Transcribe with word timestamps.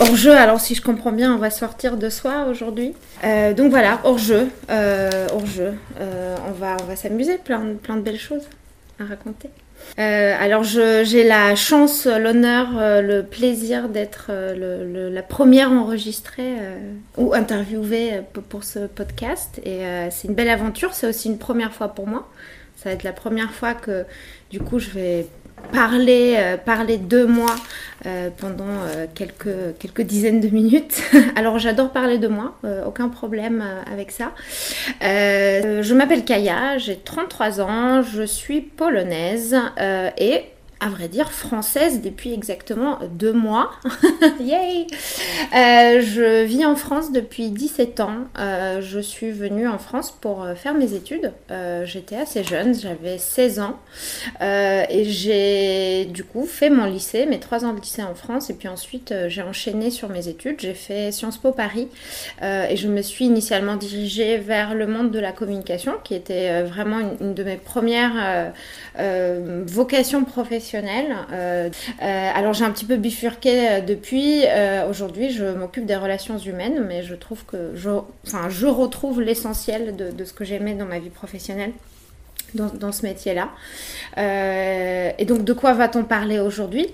Hors 0.00 0.14
jeu, 0.14 0.32
alors 0.32 0.60
si 0.60 0.76
je 0.76 0.82
comprends 0.82 1.10
bien, 1.10 1.34
on 1.34 1.38
va 1.38 1.50
sortir 1.50 1.96
de 1.96 2.08
soi 2.08 2.46
aujourd'hui. 2.48 2.94
Euh, 3.24 3.52
donc 3.52 3.70
voilà, 3.70 4.00
hors 4.04 4.18
jeu, 4.18 4.48
euh, 4.70 5.26
hors 5.32 5.44
jeu, 5.44 5.74
euh, 6.00 6.36
on 6.48 6.52
va, 6.52 6.76
on 6.80 6.84
va 6.84 6.94
s'amuser, 6.94 7.36
plein, 7.36 7.74
plein 7.82 7.96
de 7.96 8.02
belles 8.02 8.18
choses 8.18 8.48
à 9.00 9.04
raconter. 9.04 9.50
alors 9.96 10.62
j'ai 10.62 11.24
la 11.24 11.56
chance, 11.56 12.06
l'honneur, 12.06 12.68
le 13.02 13.22
plaisir 13.22 13.88
d'être 13.88 14.30
la 14.30 15.22
première 15.22 15.72
enregistrée 15.72 16.54
ou 17.16 17.34
interviewée 17.34 18.20
pour 18.48 18.62
ce 18.62 18.86
podcast. 18.86 19.60
Et 19.64 19.80
c'est 20.10 20.28
une 20.28 20.34
belle 20.34 20.50
aventure, 20.50 20.94
c'est 20.94 21.08
aussi 21.08 21.28
une 21.28 21.38
première 21.38 21.72
fois 21.72 21.88
pour 21.88 22.06
moi. 22.06 22.28
Ça 22.78 22.90
va 22.90 22.94
être 22.94 23.02
la 23.02 23.12
première 23.12 23.52
fois 23.52 23.74
que 23.74 24.04
du 24.50 24.60
coup 24.60 24.78
je 24.78 24.90
vais 24.90 25.26
parler, 25.72 26.36
euh, 26.38 26.56
parler 26.56 26.96
de 26.96 27.24
moi 27.24 27.54
euh, 28.06 28.30
pendant 28.36 28.64
euh, 28.68 29.06
quelques, 29.12 29.76
quelques 29.78 30.02
dizaines 30.02 30.40
de 30.40 30.48
minutes. 30.48 31.02
Alors 31.36 31.58
j'adore 31.58 31.90
parler 31.90 32.18
de 32.18 32.28
moi, 32.28 32.56
aucun 32.86 33.08
problème 33.08 33.64
avec 33.90 34.12
ça. 34.12 34.32
je 35.00 35.94
m'appelle 35.94 36.24
Kaya, 36.24 36.78
j'ai 36.78 36.96
33 36.96 37.60
ans, 37.60 38.02
je 38.02 38.22
suis 38.22 38.60
polonaise 38.60 39.56
et 40.18 40.44
à 40.80 40.88
vrai 40.88 41.08
dire, 41.08 41.32
française 41.32 42.02
depuis 42.02 42.32
exactement 42.32 43.00
deux 43.10 43.32
mois. 43.32 43.72
Yay 44.40 44.86
euh, 45.54 46.00
Je 46.00 46.44
vis 46.44 46.64
en 46.64 46.76
France 46.76 47.10
depuis 47.10 47.50
17 47.50 48.00
ans. 48.00 48.26
Euh, 48.38 48.80
je 48.80 49.00
suis 49.00 49.32
venue 49.32 49.66
en 49.66 49.78
France 49.78 50.12
pour 50.12 50.44
euh, 50.44 50.54
faire 50.54 50.74
mes 50.74 50.94
études. 50.94 51.32
J'étais 51.84 52.16
assez 52.16 52.44
jeune, 52.44 52.74
j'avais 52.74 53.18
16 53.18 53.60
ans. 53.60 53.78
et 54.40 55.04
j'ai 55.04 56.04
du 56.06 56.22
coup 56.24 56.44
fait 56.46 56.70
mon 56.70 56.84
lycée, 56.84 57.26
mes 57.26 57.40
trois 57.40 57.64
ans 57.64 57.72
de 57.72 57.80
lycée 57.80 58.02
en 58.02 58.14
France. 58.14 58.50
Et 58.50 58.54
puis 58.54 58.68
ensuite, 58.68 59.12
j'ai 59.28 59.42
enchaîné 59.42 59.90
sur 59.90 60.08
mes 60.08 60.28
études. 60.28 60.60
J'ai 60.60 60.74
fait 60.74 61.10
Sciences 61.10 61.38
Po 61.38 61.52
Paris. 61.52 61.88
et 62.42 62.76
je 62.76 62.88
me 62.88 63.02
suis 63.02 63.24
initialement 63.24 63.76
dirigée 63.76 64.38
vers 64.38 64.74
le 64.74 64.86
monde 64.86 65.10
de 65.10 65.18
la 65.18 65.32
communication, 65.32 65.94
qui 66.04 66.14
était 66.14 66.62
vraiment 66.62 67.00
une 67.20 67.34
de 67.34 67.42
mes 67.42 67.56
premières 67.56 68.52
vocations 69.66 70.24
professionnelles 70.24 70.67
euh, 70.74 71.70
euh, 72.02 72.30
alors 72.34 72.52
j'ai 72.52 72.64
un 72.64 72.70
petit 72.70 72.84
peu 72.84 72.96
bifurqué 72.96 73.68
euh, 73.68 73.80
depuis. 73.80 74.44
Aujourd'hui, 74.88 75.30
je 75.30 75.44
m'occupe 75.44 75.86
des 75.86 75.96
relations 75.96 76.38
humaines, 76.38 76.84
mais 76.86 77.02
je 77.02 77.14
trouve 77.14 77.44
que 77.44 77.72
je, 77.74 77.90
enfin, 78.26 78.48
je 78.48 78.66
retrouve 78.66 79.20
l'essentiel 79.20 79.96
de, 79.96 80.24
ce 80.24 80.32
que 80.32 80.44
j'aimais 80.44 80.74
dans 80.74 80.86
ma 80.86 80.98
vie 80.98 81.10
professionnelle. 81.10 81.72
Dans, 82.54 82.92
ce 82.92 83.02
métier-là. 83.02 83.50
et 84.16 85.24
donc, 85.26 85.44
de 85.44 85.52
quoi 85.52 85.74
va-t-on 85.74 86.04
parler 86.04 86.40
aujourd'hui? 86.40 86.86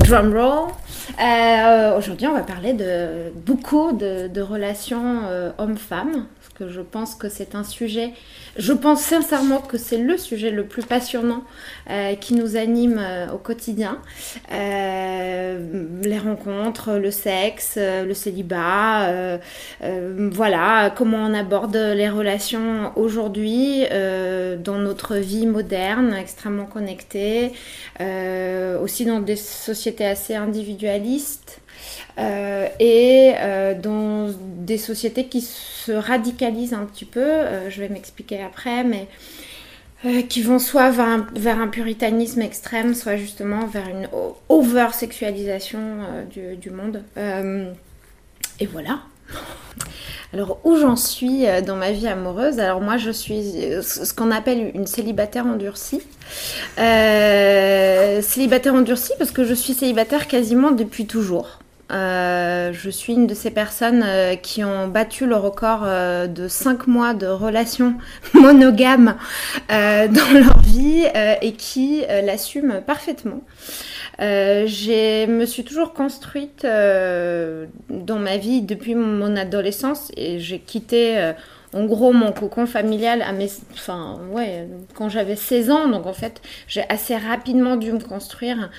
Drum 0.00 0.36
roll. 0.36 0.68
aujourd'hui, 1.96 2.26
on 2.26 2.34
va 2.34 2.42
parler 2.42 2.74
de 2.74 3.32
beaucoup 3.46 3.92
de, 3.92 4.42
relations 4.42 5.22
hommes-femmes, 5.56 6.26
je 6.68 6.80
pense 6.80 7.14
que 7.14 7.28
c'est 7.28 7.54
un 7.54 7.64
sujet 7.64 8.12
je 8.56 8.72
pense 8.72 9.00
sincèrement 9.00 9.60
que 9.60 9.78
c'est 9.78 9.98
le 9.98 10.16
sujet 10.18 10.50
le 10.50 10.64
plus 10.64 10.82
passionnant 10.82 11.44
euh, 11.88 12.14
qui 12.16 12.34
nous 12.34 12.56
anime 12.56 12.98
euh, 13.00 13.30
au 13.32 13.38
quotidien. 13.38 13.98
Euh, 14.52 15.84
les 16.02 16.18
rencontres, 16.18 16.94
le 16.94 17.10
sexe, 17.10 17.78
le 17.78 18.12
célibat, 18.14 19.38
voilà, 19.80 20.92
comment 20.96 21.18
on 21.18 21.34
aborde 21.34 21.76
les 21.76 22.08
relations 22.08 22.92
aujourd'hui 22.96 23.84
dans 23.90 24.78
notre 24.78 25.16
vie 25.16 25.46
moderne, 25.46 26.14
extrêmement 26.14 26.66
connectée, 26.66 27.52
aussi 28.82 29.04
dans 29.04 29.20
des 29.20 29.36
sociétés 29.36 30.06
assez 30.06 30.34
individualistes. 30.34 31.60
Euh, 32.18 32.68
et 32.78 33.32
euh, 33.38 33.74
dans 33.74 34.28
des 34.38 34.78
sociétés 34.78 35.26
qui 35.26 35.40
se 35.40 35.92
radicalisent 35.92 36.74
un 36.74 36.84
petit 36.84 37.04
peu, 37.04 37.20
euh, 37.20 37.70
je 37.70 37.80
vais 37.80 37.88
m'expliquer 37.88 38.42
après, 38.42 38.84
mais 38.84 39.08
qui 40.30 40.40
vont 40.40 40.58
soit 40.58 40.90
vers 40.90 41.60
un, 41.60 41.68
puritanisme 41.68 42.40
extrême, 42.40 42.94
soit 42.94 43.16
justement 43.16 43.66
vers 43.66 43.86
une 43.86 44.08
over-sexualisation 44.48 45.78
du, 46.30 46.56
du, 46.56 46.70
monde. 46.70 47.02
et 47.18 48.66
voilà. 48.66 49.00
Alors 50.32 50.58
où 50.64 50.76
j'en 50.76 50.96
suis 50.96 51.44
dans 51.66 51.76
ma 51.76 51.92
vie 51.92 52.08
amoureuse? 52.08 52.60
Alors 52.60 52.80
moi 52.80 52.96
je 52.96 53.10
suis 53.10 53.42
ce 53.82 54.14
qu'on 54.14 54.30
appelle 54.30 54.70
une 54.74 54.86
célibataire 54.86 55.44
endurcie. 55.44 56.00
célibataire 56.78 58.74
endurcie 58.74 59.12
parce 59.18 59.32
que 59.32 59.44
je 59.44 59.52
suis 59.52 59.74
célibataire 59.74 60.28
quasiment 60.28 60.70
depuis 60.70 61.04
toujours. 61.04 61.58
Euh, 61.90 62.72
je 62.72 62.90
suis 62.90 63.14
une 63.14 63.26
de 63.26 63.34
ces 63.34 63.50
personnes 63.50 64.02
euh, 64.04 64.36
qui 64.36 64.62
ont 64.62 64.86
battu 64.86 65.26
le 65.26 65.36
record 65.36 65.80
euh, 65.84 66.26
de 66.26 66.46
5 66.46 66.86
mois 66.86 67.14
de 67.14 67.26
relations 67.26 67.96
monogames 68.34 69.16
dans 69.68 70.32
leur 70.34 70.60
vie 70.60 71.04
et 71.42 71.52
qui 71.52 72.02
l'assument 72.24 72.80
parfaitement. 72.82 73.42
je 74.18 75.26
me 75.26 75.44
suis 75.44 75.64
toujours 75.64 75.92
construite 75.92 76.64
dans 76.64 78.18
ma 78.18 78.36
vie 78.36 78.62
depuis 78.62 78.94
mon 78.94 79.36
adolescence 79.36 80.10
et 80.16 80.38
j'ai 80.38 80.58
quitté 80.58 81.32
en 81.72 81.84
gros 81.84 82.12
mon 82.12 82.32
cocon 82.32 82.66
familial 82.66 83.22
à 83.22 83.32
mes, 83.32 83.48
enfin, 83.72 84.20
ouais, 84.32 84.68
quand 84.94 85.08
j'avais 85.08 85.36
16 85.36 85.70
ans. 85.70 85.88
Donc 85.88 86.06
en 86.06 86.12
fait, 86.12 86.42
j'ai 86.66 86.84
assez 86.88 87.16
rapidement 87.16 87.76
dû 87.76 87.92
me 87.92 88.00
construire 88.00 88.70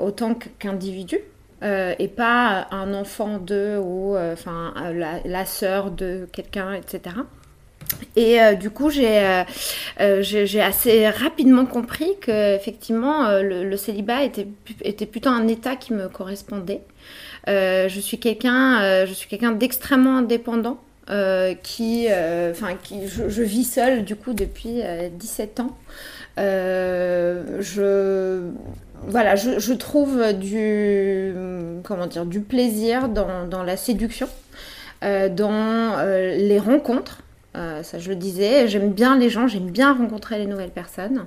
autant 0.00 0.34
qu'individu. 0.58 1.18
Euh, 1.64 1.94
et 1.98 2.06
pas 2.06 2.68
un 2.70 2.94
enfant 2.94 3.38
de 3.38 3.80
ou 3.82 4.14
euh, 4.14 4.32
enfin 4.32 4.72
la, 5.24 5.44
sœur 5.44 5.90
de 5.90 6.28
quelqu'un, 6.30 6.74
etc. 6.74 7.16
Et 8.14 8.40
euh, 8.40 8.54
du 8.54 8.70
coup, 8.70 8.90
j'ai 8.90 9.08
assez 9.98 11.08
rapidement 11.08 11.66
compris 11.66 12.12
que 12.20 12.54
effectivement 12.54 13.40
le, 13.40 13.76
célibat 13.76 14.22
était, 14.22 14.46
était 14.82 15.06
plutôt 15.06 15.30
un 15.30 15.48
état 15.48 15.74
qui 15.74 15.94
me 15.94 16.08
correspondait. 16.08 16.82
je 17.48 18.00
suis 18.00 18.20
quelqu'un 18.20 19.04
je 19.04 19.12
suis 19.12 19.28
quelqu'un 19.28 19.50
d'extrêmement 19.50 20.18
indépendant. 20.18 20.78
qui, 21.64 22.06
enfin, 22.50 22.76
qui, 22.80 23.08
je, 23.08 23.28
je, 23.28 23.42
vis 23.42 23.64
seule 23.64 24.04
du 24.04 24.14
coup 24.14 24.32
depuis 24.32 24.80
17 25.12 25.58
ans. 25.58 25.76
Je, 26.38 28.40
voilà, 29.08 29.36
je, 29.36 29.72
trouve 29.72 30.32
du, 30.34 31.32
comment 31.82 32.06
dire, 32.06 32.26
du 32.26 32.40
plaisir 32.40 33.08
dans, 33.08 33.62
la 33.62 33.76
séduction, 33.76 34.28
euh, 35.02 35.28
dans 35.28 35.98
euh, 35.98 36.36
les 36.36 36.58
rencontres. 36.58 37.22
Euh, 37.58 37.82
ça, 37.82 37.98
je 37.98 38.08
le 38.08 38.16
disais, 38.16 38.68
j'aime 38.68 38.92
bien 38.92 39.18
les 39.18 39.28
gens, 39.28 39.48
j'aime 39.48 39.70
bien 39.70 39.92
rencontrer 39.92 40.38
les 40.38 40.46
nouvelles 40.46 40.70
personnes. 40.70 41.24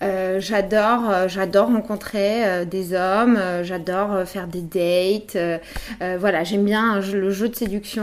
j'adore, 0.00 1.28
j'adore 1.28 1.68
rencontrer 1.68 2.66
des 2.66 2.94
hommes, 2.94 3.38
j'adore 3.62 4.26
faire 4.26 4.46
des 4.46 4.62
dates. 4.62 5.36
voilà, 6.18 6.44
j'aime 6.44 6.64
bien 6.64 7.00
le 7.00 7.30
jeu 7.30 7.48
de 7.48 7.56
séduction, 7.56 8.02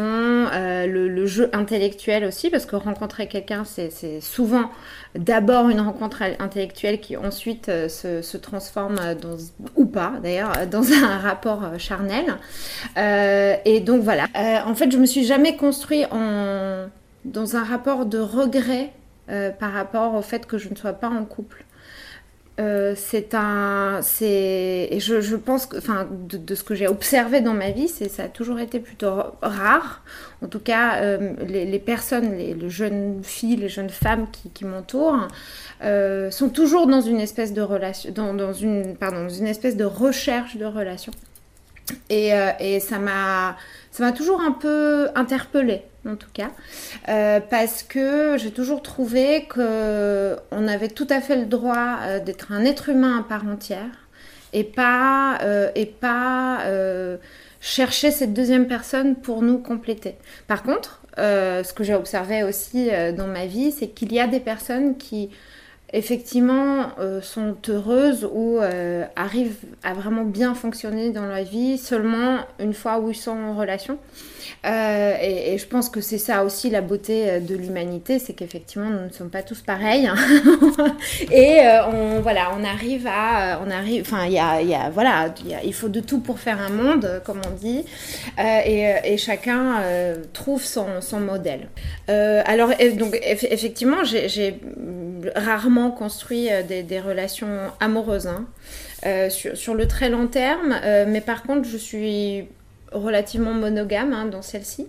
le, 0.51 1.25
jeu 1.25 1.49
intellectuel 1.53 2.25
aussi, 2.25 2.49
parce 2.49 2.65
que 2.65 2.75
rencontrer 2.75 3.27
quelqu'un, 3.27 3.63
c'est 3.65 4.21
souvent 4.21 4.69
d'abord 5.17 5.69
une 5.69 5.81
rencontre 5.81 6.23
intellectuelle 6.39 6.99
qui 6.99 7.17
ensuite 7.17 7.69
euh, 7.69 7.89
se, 7.89 8.38
transforme 8.38 8.97
dans, 9.21 9.38
ou 9.75 9.85
pas 9.85 10.13
d'ailleurs, 10.21 10.51
dans 10.69 10.91
un 10.91 11.17
rapport 11.17 11.63
euh, 11.63 11.77
charnel. 11.77 12.25
Euh, 12.97 13.55
et 13.65 13.79
donc 13.79 14.01
voilà. 14.01 14.27
en 14.65 14.75
fait, 14.75 14.91
je 14.91 14.97
me 14.97 15.05
suis 15.05 15.25
jamais 15.25 15.55
construit 15.55 16.05
en, 16.11 16.88
dans 17.27 17.56
un 17.56 17.63
rapport 17.63 18.06
de 18.06 18.19
regret 18.19 18.94
par 19.59 19.74
rapport 19.74 20.13
au 20.15 20.21
fait 20.21 20.45
que 20.45 20.57
je 20.57 20.69
ne 20.69 20.75
sois 20.75 20.94
pas 20.94 21.09
en 21.09 21.25
couple. 21.25 21.65
Euh, 22.59 22.94
c'est 22.95 23.35
un, 23.35 24.00
c'est, 24.01 24.88
et 24.89 25.00
je, 25.00 25.35
pense 25.35 25.68
que, 25.68 25.77
enfin, 25.77 26.07
de, 26.09 26.56
ce 26.56 26.63
que 26.63 26.74
j'ai 26.74 26.88
observé 26.88 27.39
dans 27.39 27.53
ma 27.53 27.69
vie, 27.69 27.88
c'est 27.88 28.09
ça 28.09 28.24
a 28.24 28.27
toujours 28.29 28.59
été 28.59 28.79
plutôt 28.79 29.13
rare. 29.44 30.01
En 30.44 30.47
tout 30.47 30.59
cas, 30.59 31.03
euh, 31.03 31.33
les, 31.47 31.79
personnes, 31.79 32.35
les, 32.35 32.69
jeunes 32.69 33.21
filles, 33.24 33.57
les 33.57 33.69
jeunes 33.69 33.91
femmes 33.91 34.25
qui, 34.31 34.65
m'entourent, 34.65 35.27
euh, 35.83 36.31
sont 36.31 36.50
toujours 36.50 36.88
dans 36.88 37.01
une 37.01 37.19
espèce 37.19 37.53
de 37.53 37.62
relation, 37.62 38.12
dans, 38.12 38.53
une, 38.53 38.95
pardon, 38.97 39.23
dans 39.23 39.30
une 39.30 39.47
espèce 39.47 39.77
de 39.77 39.85
recherche 39.85 40.57
de 40.57 40.65
relation. 40.65 41.12
Et, 42.10 42.31
et 42.60 42.80
ça 42.80 43.00
m'a, 43.00 43.56
toujours 44.12 44.42
un 44.42 44.51
peu 44.51 45.07
interpellée 45.16 45.84
en 46.07 46.16
tout 46.16 46.30
cas, 46.34 46.51
euh, 47.10 47.39
parce 47.39 47.84
que 47.84 48.38
j'ai 48.38 48.51
toujours 48.51 48.81
trouvé 48.81 49.48
qu'on 49.48 50.68
avait 50.68 50.89
tout 50.89 51.07
à 51.10 51.22
fait 51.22 51.36
le 51.36 51.45
droit 51.45 51.98
euh, 52.01 52.19
d'être 52.19 52.51
un 52.51 52.66
être 52.66 52.89
humain 52.89 53.19
à 53.19 53.24
part 53.24 53.48
entière 53.48 54.07
et 54.54 54.63
pas, 54.63 55.39
euh, 55.42 55.69
et 55.75 55.86
pas 55.86 56.60
chercher 57.60 58.12
cette 58.12 58.33
deuxième 58.33 58.68
personne 58.68 59.16
pour 59.16 59.42
nous 59.42 59.57
compléter. 59.57 60.16
Par 60.48 60.63
contre, 60.63 61.01
ce 61.18 61.74
que 61.74 61.83
j'ai 61.83 61.95
observé 61.95 62.44
aussi 62.44 62.90
dans 63.18 63.28
ma 63.28 63.45
vie, 63.45 63.72
c'est 63.72 63.88
qu'il 63.88 64.13
y 64.13 64.19
a 64.19 64.28
des 64.28 64.40
personnes 64.40 64.98
qui 64.98 65.30
effectivement 65.94 66.92
euh, 67.00 67.22
sont 67.22 67.56
heureuses 67.69 68.28
ou 68.31 68.60
euh, 68.60 69.06
arrivent 69.16 69.57
à 69.84 69.94
vraiment 69.94 70.24
bien 70.24 70.54
fonctionner 70.54 71.12
dans 71.12 71.25
la 71.25 71.44
vie 71.44 71.78
seulement 71.78 72.39
une 72.60 72.74
fois 72.74 73.00
où 73.00 73.10
ils 73.10 73.16
sont 73.16 73.31
en 73.31 73.56
relation. 73.56 73.98
Euh, 74.65 75.15
et, 75.21 75.57
je 75.57 75.65
pense 75.67 75.89
que 75.89 76.01
c'est 76.01 76.17
ça 76.17 76.44
aussi 76.44 76.69
la 76.69 76.81
beauté 76.81 77.39
de 77.39 77.55
l'humanité, 77.55 78.19
c'est 78.19 78.33
qu'effectivement 78.33 78.89
nous 78.89 79.05
ne 79.07 79.11
sommes 79.11 79.29
pas 79.29 79.41
tous 79.41 79.61
pareils. 79.61 80.07
Hein. 80.07 80.15
et 81.31 81.59
on 81.91 82.21
voilà, 82.21 82.51
on 82.57 82.63
arrive 82.63 83.07
à, 83.07 83.59
on 83.65 83.71
arrive, 83.71 84.01
enfin 84.01 84.25
il 84.25 84.33
y 84.33 84.39
a, 84.39 84.61
y 84.61 84.75
a, 84.75 84.89
voilà, 84.89 85.33
il 85.63 85.73
faut 85.73 85.89
de 85.89 85.99
tout 85.99 86.19
pour 86.19 86.39
faire 86.39 86.59
un 86.61 86.69
monde, 86.69 87.21
comme 87.25 87.41
on 87.47 87.55
dit, 87.55 87.85
et, 88.38 89.17
chacun 89.17 89.81
trouve 90.33 90.63
son, 90.63 91.01
son 91.01 91.19
modèle. 91.19 91.69
alors 92.07 92.69
donc 92.97 93.19
effectivement 93.23 94.03
j'ai 94.03 94.59
rarement 95.35 95.91
construit 95.91 96.51
euh, 96.51 96.63
des, 96.63 96.99
relations 96.99 97.71
amoureuses 97.79 98.27
hein. 98.27 98.45
euh, 99.05 99.29
sur, 99.29 99.73
le 99.73 99.88
très 99.88 100.09
long 100.09 100.27
terme, 100.27 100.75
euh, 100.83 101.05
mais 101.07 101.21
par 101.21 101.44
contre, 101.44 101.67
je 101.67 101.77
suis 101.77 102.47
relativement 102.92 103.54
monogame 103.54 104.13
hein, 104.13 104.25
dans 104.25 104.42
celle-ci. 104.42 104.88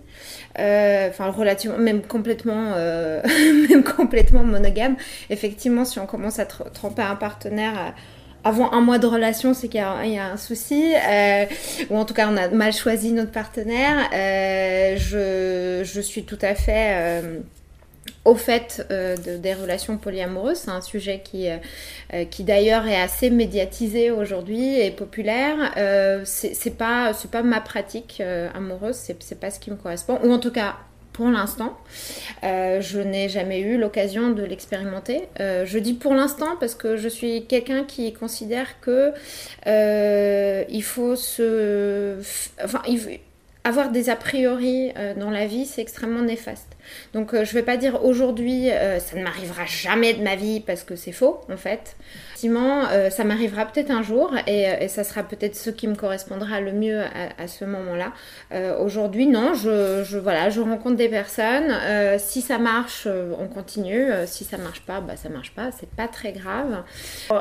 enfin, 0.55 1.29
relativement, 1.31 1.77
même 1.77 2.01
complètement, 2.01 2.75
même 3.69 3.83
complètement 3.83 4.43
monogame. 4.43 4.95
Effectivement, 5.29 5.85
si 5.85 5.99
on 5.99 6.05
commence 6.05 6.39
à 6.39 6.45
tromper 6.45 7.01
un 7.01 7.15
partenaire 7.15 7.93
avant 8.45 8.71
un 8.71 8.79
mois 8.79 8.99
de 8.99 9.05
relation, 9.05 9.53
c'est 9.53 9.67
qu'il 9.67 9.81
y, 9.81 10.17
a 10.17 10.31
un 10.31 10.37
souci, 10.37 10.93
ou 11.89 11.97
en 11.97 12.05
tout 12.05 12.13
cas 12.13 12.29
on 12.31 12.37
a 12.37 12.47
mal 12.47 12.71
choisi 12.73 13.11
notre 13.11 13.31
partenaire. 13.31 14.09
je, 14.11 15.81
je, 15.83 16.01
suis 16.01 16.23
tout 16.23 16.39
à 16.41 16.55
fait 16.55 17.21
au 18.29 18.35
fait 18.35 18.85
euh, 18.91 19.15
des 19.17 19.53
relations 19.55 19.97
polyamoureuses. 19.97 20.57
C'est 20.57 20.71
un 20.71 20.81
sujet 20.81 21.21
qui, 21.23 21.49
euh, 21.49 21.57
euh, 22.13 22.25
qui 22.25 22.43
d'ailleurs 22.43 22.87
est 22.87 23.01
assez 23.01 23.31
médiatisé 23.31 24.11
aujourd'hui 24.11 24.79
et 24.79 24.91
populaire. 24.91 25.57
c'est 26.25 26.77
pas, 26.77 27.11
pas 27.31 27.43
ma 27.43 27.59
pratique 27.59 28.21
amoureuse, 28.53 28.95
c'est 28.95 29.39
pas 29.39 29.49
ce 29.49 29.59
qui 29.59 29.71
me 29.71 29.75
correspond, 29.75 30.19
ou 30.23 30.31
en 30.31 30.39
tout 30.39 30.51
cas 30.51 30.75
pour 31.13 31.29
l'instant. 31.29 31.77
je 32.43 32.99
n'ai 32.99 33.27
jamais 33.29 33.59
eu 33.59 33.77
l'occasion 33.77 34.29
de 34.29 34.43
l'expérimenter. 34.43 35.27
je 35.39 35.79
dis 35.79 35.93
pour 35.93 36.13
l'instant 36.13 36.55
parce 36.59 36.75
que 36.75 36.97
je 36.97 37.09
suis 37.09 37.45
quelqu'un 37.45 37.83
qui 37.83 38.13
considère 38.13 38.79
que 38.79 39.11
il 40.69 40.83
faut 40.83 41.15
se... 41.15 42.19
Enfin, 42.63 42.81
avoir 43.63 43.91
des 43.91 44.09
a 44.09 44.15
priori 44.15 44.91
dans 45.17 45.31
la 45.31 45.45
vie, 45.45 45.65
c'est 45.65 45.81
extrêmement 45.81 46.21
néfaste. 46.21 46.77
Donc 47.13 47.33
euh, 47.33 47.45
je 47.45 47.53
vais 47.53 47.63
pas 47.63 47.77
dire 47.77 48.03
aujourd'hui 48.03 48.69
euh, 48.71 48.99
ça 48.99 49.17
ne 49.17 49.23
m'arrivera 49.23 49.65
jamais 49.65 50.13
de 50.13 50.23
ma 50.23 50.35
vie 50.35 50.59
parce 50.59 50.83
que 50.83 50.95
c'est 50.95 51.11
faux 51.11 51.41
en 51.51 51.57
fait. 51.57 51.95
Effectivement, 52.29 52.83
euh, 52.91 53.09
ça 53.09 53.23
m'arrivera 53.23 53.65
peut-être 53.65 53.91
un 53.91 54.01
jour 54.01 54.33
et, 54.47 54.87
ça 54.87 55.03
sera 55.03 55.23
peut-être 55.23 55.55
ce 55.55 55.69
qui 55.69 55.87
me 55.87 55.95
correspondra 55.95 56.61
le 56.61 56.71
mieux 56.71 57.01
à, 57.37 57.47
ce 57.47 57.65
moment-là. 57.65 58.13
aujourd'hui 58.79 59.27
non, 59.27 59.53
je, 59.53 60.17
voilà, 60.17 60.49
je 60.49 60.61
rencontre 60.61 60.95
des 60.95 61.09
personnes. 61.09 61.73
si 62.17 62.41
ça 62.41 62.57
marche, 62.57 63.07
on 63.37 63.47
continue. 63.47 64.09
si 64.25 64.45
ça 64.45 64.57
marche 64.57 64.81
pas, 64.81 65.01
bah 65.01 65.15
ça 65.15 65.29
marche 65.29 65.51
pas. 65.51 65.71
C'est 65.77 65.89
pas 65.89 66.07
très 66.07 66.31
grave. 66.31 66.83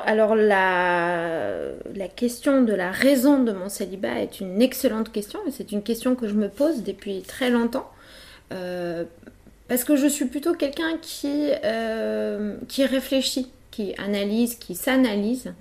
Alors 0.06 0.34
la, 0.34 1.70
la 1.94 2.08
question 2.08 2.62
de 2.62 2.74
la 2.74 2.90
raison 2.90 3.42
de 3.42 3.52
mon 3.52 3.68
célibat 3.68 4.20
est 4.20 4.40
une 4.40 4.60
excellente 4.60 5.12
question 5.12 5.38
c'est 5.50 5.72
une 5.72 5.82
question 5.82 6.14
que 6.14 6.26
je 6.28 6.34
me 6.34 6.48
pose 6.48 6.82
depuis 6.82 7.22
très 7.22 7.50
longtemps. 7.50 7.90
Parce 9.68 9.84
que 9.84 9.96
je 9.96 10.06
suis 10.06 10.24
plutôt 10.24 10.54
quelqu'un 10.54 10.96
qui, 11.00 11.50
euh, 11.62 12.56
qui 12.68 12.86
réfléchit, 12.86 13.52
qui 13.70 13.94
analyse, 13.98 14.54
qui 14.54 14.74
s'analyse. 14.74 15.52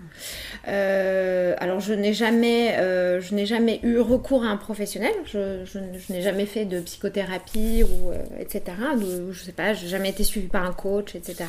Euh, 0.70 1.54
alors 1.60 1.82
je 1.82 1.94
n'ai 1.94 2.14
jamais, 2.14 2.78
euh, 2.78 3.20
jamais 3.22 3.82
eu 3.84 4.00
recours 4.00 4.46
à 4.46 4.48
un 4.48 4.56
professionnel. 4.56 5.14
Je, 5.26 5.66
je, 5.66 6.14
n'ai 6.14 6.22
jamais 6.22 6.46
fait 6.46 6.64
de 6.64 6.80
psychothérapie 6.80 7.84
ou 7.84 8.14
etc. 8.40 8.64
Je, 9.00 9.34
je 9.34 9.44
sais 9.44 9.52
pas, 9.52 9.74
j'ai 9.74 9.88
jamais 9.88 10.10
été 10.10 10.24
suivie 10.24 10.48
par 10.48 10.66
un 10.66 10.74
coach, 10.74 11.14
etc. 11.14 11.44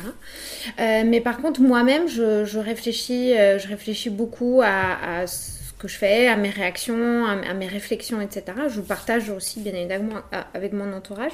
mais 0.77 1.21
par 1.21 1.37
contre 1.41 1.61
moi-même, 1.61 2.09
je, 2.09 2.43
je 2.43 2.59
réfléchis, 2.59 3.33
je 3.33 3.67
réfléchis 3.67 4.09
beaucoup 4.09 4.61
à, 4.61 5.21
à 5.21 5.27
que 5.79 5.87
je 5.87 5.97
fais, 5.97 6.27
à 6.27 6.35
mes 6.35 6.49
réactions, 6.49 7.25
à, 7.25 7.53
mes 7.53 7.67
réflexions, 7.67 8.21
etc. 8.21 8.43
Je 8.67 8.81
partage 8.81 9.29
aussi 9.29 9.61
bien 9.61 9.73
évidemment 9.73 10.21
avec 10.53 10.73
mon 10.73 10.93
entourage. 10.93 11.31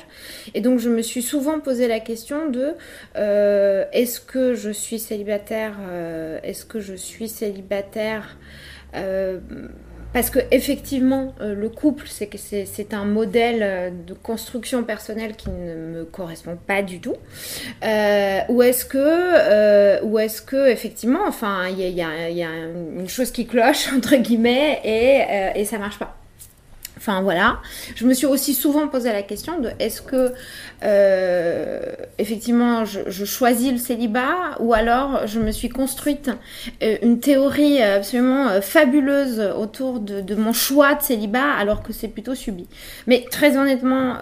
Et 0.54 0.62
donc 0.62 0.80
je 0.80 0.90
me 0.90 1.02
suis 1.02 1.24
souvent 1.24 1.60
posé 1.60 1.88
la 1.88 2.00
question 2.00 2.50
de 2.50 2.76
euh, 3.18 3.86
est-ce 3.92 4.22
que 4.22 4.54
je 4.54 4.70
suis 4.70 5.00
célibataire 5.00 5.74
euh, 5.90 6.40
Est-ce 6.44 6.64
que 6.64 6.80
je 6.80 6.94
suis 6.94 7.28
célibataire 7.28 8.38
euh, 8.96 9.40
parce 10.16 10.30
que 10.30 10.40
effectivement, 10.50 11.36
euh, 11.42 11.54
le 11.54 11.68
couple, 11.68 12.06
c'est 12.08 12.94
un 12.94 13.04
modèle 13.04 13.60
euh, 13.62 13.90
de 13.90 14.14
construction 14.14 14.82
personnelle 14.86 15.36
qui 15.36 15.50
ne 15.50 15.76
me 15.76 16.06
correspond 16.06 16.56
pas 16.56 16.82
du 16.84 17.02
tout. 17.02 17.18
Euh, 17.84 18.40
ou 18.48 18.64
est-ce 18.64 18.86
que, 18.86 20.02
ou 20.06 20.18
est-ce 20.18 20.42
que 20.42 20.70
effectivement, 20.70 21.28
enfin, 21.28 21.68
il 21.68 21.82
y 21.90 22.02
a, 22.02 22.30
une 22.30 23.10
chose 23.10 23.32
qui 23.32 23.46
cloche 23.46 23.92
entre 23.98 24.16
guillemets 24.16 24.80
et, 24.86 25.60
et 25.60 25.66
ça 25.66 25.78
marche 25.80 26.00
pas. 26.00 26.16
Enfin 27.08 27.22
voilà, 27.22 27.62
je 27.94 28.04
me 28.04 28.16
suis 28.16 28.26
aussi 28.26 28.56
souvent 28.56 28.88
posé 28.88 29.12
la 29.12 29.22
question 29.22 29.60
de 29.60 29.70
est-ce 29.78 30.02
que 30.02 30.34
euh, 30.82 31.80
effectivement 32.18 32.84
je, 32.84 33.26
choisis 33.26 33.72
le 33.72 33.78
célibat 33.78 34.56
ou 34.60 34.74
alors 34.74 35.28
je 35.28 35.40
me 35.40 35.52
suis 35.52 35.70
construite 35.70 36.32
euh, 36.82 36.98
une 37.04 37.20
théorie 37.20 37.80
absolument 37.80 38.48
euh, 38.48 38.62
fabuleuse 38.62 39.40
autour 39.56 40.00
de, 40.00 40.34
mon 40.34 40.52
choix 40.52 40.96
de 40.96 41.04
célibat 41.04 41.46
alors 41.60 41.84
que 41.84 41.94
c'est 41.94 42.08
plutôt 42.08 42.34
subi. 42.34 42.66
Mais 43.06 43.24
très 43.30 43.56
honnêtement, 43.56 44.16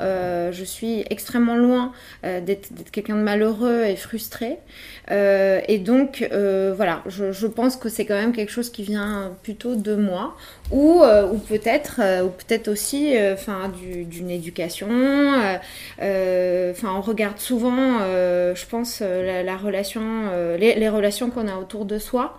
je 0.51 0.63
suis 0.65 1.06
extrêmement 1.09 1.56
loin 1.56 1.94
d'être 2.24 2.69
quelqu'un 2.91 3.15
de 3.15 3.21
malheureux 3.21 3.83
et 3.83 3.95
frustré. 3.95 4.57
et 5.09 5.77
donc 5.77 6.27
voilà, 6.75 7.01
je, 7.07 7.31
je 7.31 7.47
pense 7.47 7.77
que 7.77 7.88
c'est 7.88 8.06
quand 8.06 8.15
même 8.15 8.33
quelque 8.33 8.51
chose 8.51 8.69
qui 8.69 8.83
vient 8.83 9.31
plutôt 9.41 9.75
de 9.75 9.95
moi 9.95 10.36
ou, 10.74 11.02
ou 11.04 11.38
peut-être 11.38 12.02
ou 12.24 12.30
peut-être 12.30 12.68
aussi 12.68 13.16
enfin 13.34 13.72
d'une 14.10 14.30
éducation 14.30 14.90
enfin, 16.74 16.96
on 16.98 17.02
regarde 17.02 17.40
souvent, 17.40 18.00
euh, 18.01 18.56
je 18.56 18.65
pense, 18.65 19.00
euh, 19.01 19.44
la, 19.44 19.58
relation, 19.58 20.01
euh, 20.32 20.58
les, 20.58 20.89
relations 20.89 21.30
qu'on 21.30 21.48
a 21.48 21.56
autour 21.58 21.86
de 21.86 21.98
soi, 21.98 22.38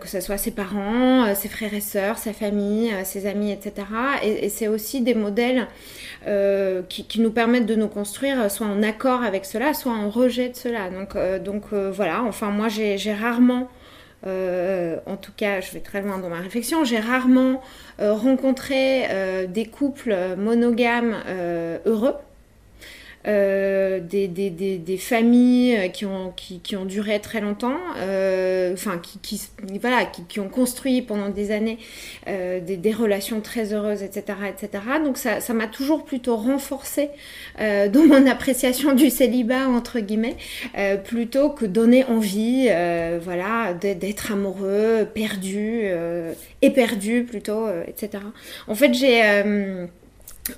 que 0.00 0.08
ce 0.08 0.20
soit 0.20 0.38
ses 0.38 0.52
parents, 0.52 1.34
ses 1.34 1.48
frères 1.48 1.74
et 1.74 1.82
sœurs, 1.82 2.16
sa 2.16 2.32
famille, 2.32 2.94
ses 3.04 3.26
amis, 3.26 3.52
etc. 3.52 3.86
Et, 4.22 4.48
c'est 4.48 4.68
aussi 4.68 5.02
des 5.02 5.14
modèles 5.14 5.66
qui, 6.88 7.20
nous 7.20 7.30
permettent 7.30 7.66
de 7.66 7.74
nous 7.74 7.88
construire, 7.88 8.50
soit 8.50 8.66
en 8.66 8.82
accord 8.82 9.22
avec 9.22 9.44
cela, 9.44 9.74
soit 9.74 9.92
en 9.92 10.08
rejet 10.08 10.48
de 10.48 10.56
cela. 10.56 10.88
Donc, 10.88 11.14
donc 11.44 11.74
voilà. 11.92 12.22
Enfin, 12.22 12.48
moi, 12.48 12.68
j'ai 12.68 13.12
rarement 13.12 13.68
en 14.24 15.16
tout 15.16 15.32
cas, 15.36 15.60
je 15.60 15.72
vais 15.72 15.80
très 15.80 16.02
loin 16.02 16.18
dans 16.18 16.28
ma 16.28 16.40
réflexion, 16.40 16.84
j'ai 16.84 16.98
rarement 16.98 17.62
rencontré 17.98 19.46
des 19.48 19.66
couples 19.66 20.16
monogames 20.36 21.16
heureux. 21.86 22.14
Euh, 23.26 23.98
des, 23.98 24.98
familles 24.98 25.76
euh, 25.76 25.88
qui 25.88 26.06
ont, 26.76 26.84
duré 26.84 27.20
très 27.20 27.40
longtemps, 27.40 27.76
euh, 27.98 28.72
enfin 28.72 29.00
qui, 29.00 30.38
ont 30.38 30.48
construit 30.48 31.02
pendant 31.02 31.28
des 31.28 31.50
années 31.50 31.78
des, 32.26 32.92
relations 32.92 33.40
très 33.40 33.72
heureuses, 33.72 34.02
etc. 34.02 34.38
etc. 34.48 34.84
Donc 35.04 35.18
ça 35.18 35.54
m'a 35.54 35.66
toujours 35.66 36.04
plutôt 36.04 36.36
renforcé 36.36 37.10
dans 37.58 38.06
mon 38.06 38.26
appréciation 38.26 38.94
du 38.94 39.10
célibat, 39.10 39.68
entre 39.68 39.98
guillemets, 40.00 40.36
plutôt 41.04 41.50
que 41.50 41.66
donner 41.66 42.04
envie 42.04 42.68
voilà, 43.22 43.74
d'être 43.74 44.32
amoureux, 44.32 45.08
perdu, 45.12 45.88
éperdu 46.62 47.24
plutôt, 47.24 47.66
etc. 47.86 48.22
En 48.68 48.74
fait, 48.74 48.94
j'ai... 48.94 49.22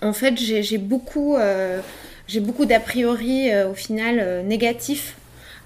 en 0.03 0.13
fait, 0.13 0.37
j'ai 0.37 0.79
beaucoup 0.79 1.37
j'ai 2.28 2.40
beaucoup 2.40 2.66
d'a 2.66 2.78
priori 2.78 3.50
euh, 3.50 3.70
au 3.70 3.75
final 3.75 4.18
euh, 4.20 4.42
négatifs 4.42 5.16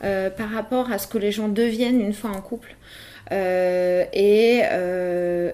euh, 0.04 0.30
par 0.30 0.50
rapport 0.50 0.90
à 0.90 0.98
ce 0.98 1.06
que 1.06 1.18
les 1.18 1.32
gens 1.32 1.48
deviennent 1.48 2.00
une 2.00 2.14
fois 2.14 2.30
en 2.30 2.40
couple. 2.40 2.74
et, 3.30 4.62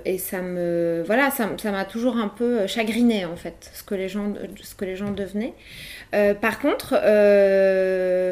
et, 0.04 0.18
ça 0.18 0.42
me 0.42 1.04
voilà 1.06 1.30
ça 1.30 1.70
m'a 1.70 1.84
toujours 1.84 2.16
un 2.16 2.26
peu 2.26 2.66
chagriné 2.66 3.24
en 3.24 3.36
fait 3.36 3.70
ce 3.72 3.84
que 3.84 3.94
les 3.94 4.08
gens 4.08 4.34
ce 4.60 4.74
que 4.74 4.84
les 4.84 4.96
gens 4.96 5.12
devenaient 5.12 5.54
par 6.40 6.58
contre 6.58 6.94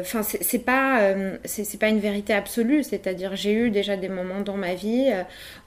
enfin 0.01 0.21
c'est 0.23 0.65
pas 0.65 1.13
c'est 1.45 1.79
pas 1.79 1.87
une 1.87 2.01
vérité 2.01 2.33
absolue 2.33 2.83
c'est-à-dire 2.83 3.37
j'ai 3.37 3.53
eu 3.53 3.69
déjà 3.69 3.95
des 3.95 4.09
moments 4.09 4.41
dans 4.41 4.57
ma 4.57 4.73
vie 4.73 5.13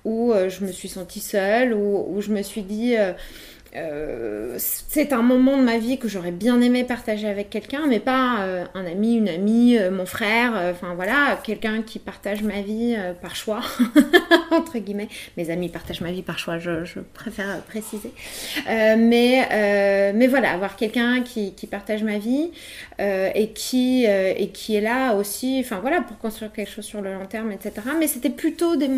où 0.05 0.35
je 0.49 0.63
me 0.67 0.73
suis 0.73 0.91
sentie 0.91 1.21
seule 1.21 1.73
où 1.73 2.21
je 2.21 2.33
me 2.33 2.43
suis 2.43 2.63
dit 2.63 2.97
euh, 3.77 4.57
c'est 4.59 5.13
un 5.13 5.23
moment 5.23 5.57
de 5.57 5.63
ma 5.63 5.79
vie 5.79 5.99
que 5.99 6.09
j'aurais 6.09 6.33
bien 6.33 6.61
aimé 6.61 6.83
partager 6.83 7.29
avec 7.29 7.51
quelqu'un, 7.51 7.87
mais 7.89 8.01
pas 8.01 8.41
euh, 8.41 8.65
un 8.75 8.85
ami, 8.85 9.15
une 9.15 9.29
amie, 9.29 9.79
euh, 9.79 9.93
mon 9.93 10.07
frère, 10.07 10.53
enfin 10.73 10.95
voilà, 10.95 11.39
quelqu'un 11.45 11.83
qui 11.83 12.01
partage 12.01 12.43
ma 12.43 12.63
vie 12.63 12.97
par 13.23 13.37
choix, 13.37 13.61
entre 14.51 14.79
guillemets. 14.79 15.09
Mes 15.37 15.51
amis 15.51 15.69
partagent 15.69 16.01
ma 16.01 16.11
vie 16.11 16.23
par 16.23 16.39
choix, 16.39 16.59
je, 16.59 17.01
préfère 17.15 17.61
préciser. 17.63 18.13
mais, 18.67 20.13
mais 20.15 20.27
voilà, 20.27 20.53
avoir 20.53 20.77
quelqu'un 20.77 21.23
qui, 21.23 21.55
partage 21.71 22.03
ma 22.03 22.19
vie 22.19 22.51
et, 22.99 23.51
qui, 23.55 24.05
et 24.05 24.49
qui 24.53 24.75
est 24.75 24.81
là 24.81 25.15
aussi, 25.15 25.61
enfin 25.61 25.79
voilà, 25.81 26.01
pour 26.01 26.19
construire 26.19 26.53
quelque 26.53 26.71
chose 26.71 26.85
sur 26.85 27.01
le 27.01 27.15
long 27.15 27.27
terme, 27.27 27.53
etc. 27.53 27.73
Mais 27.99 28.09
c'était 28.09 28.31
plutôt 28.31 28.77
des, 28.77 28.89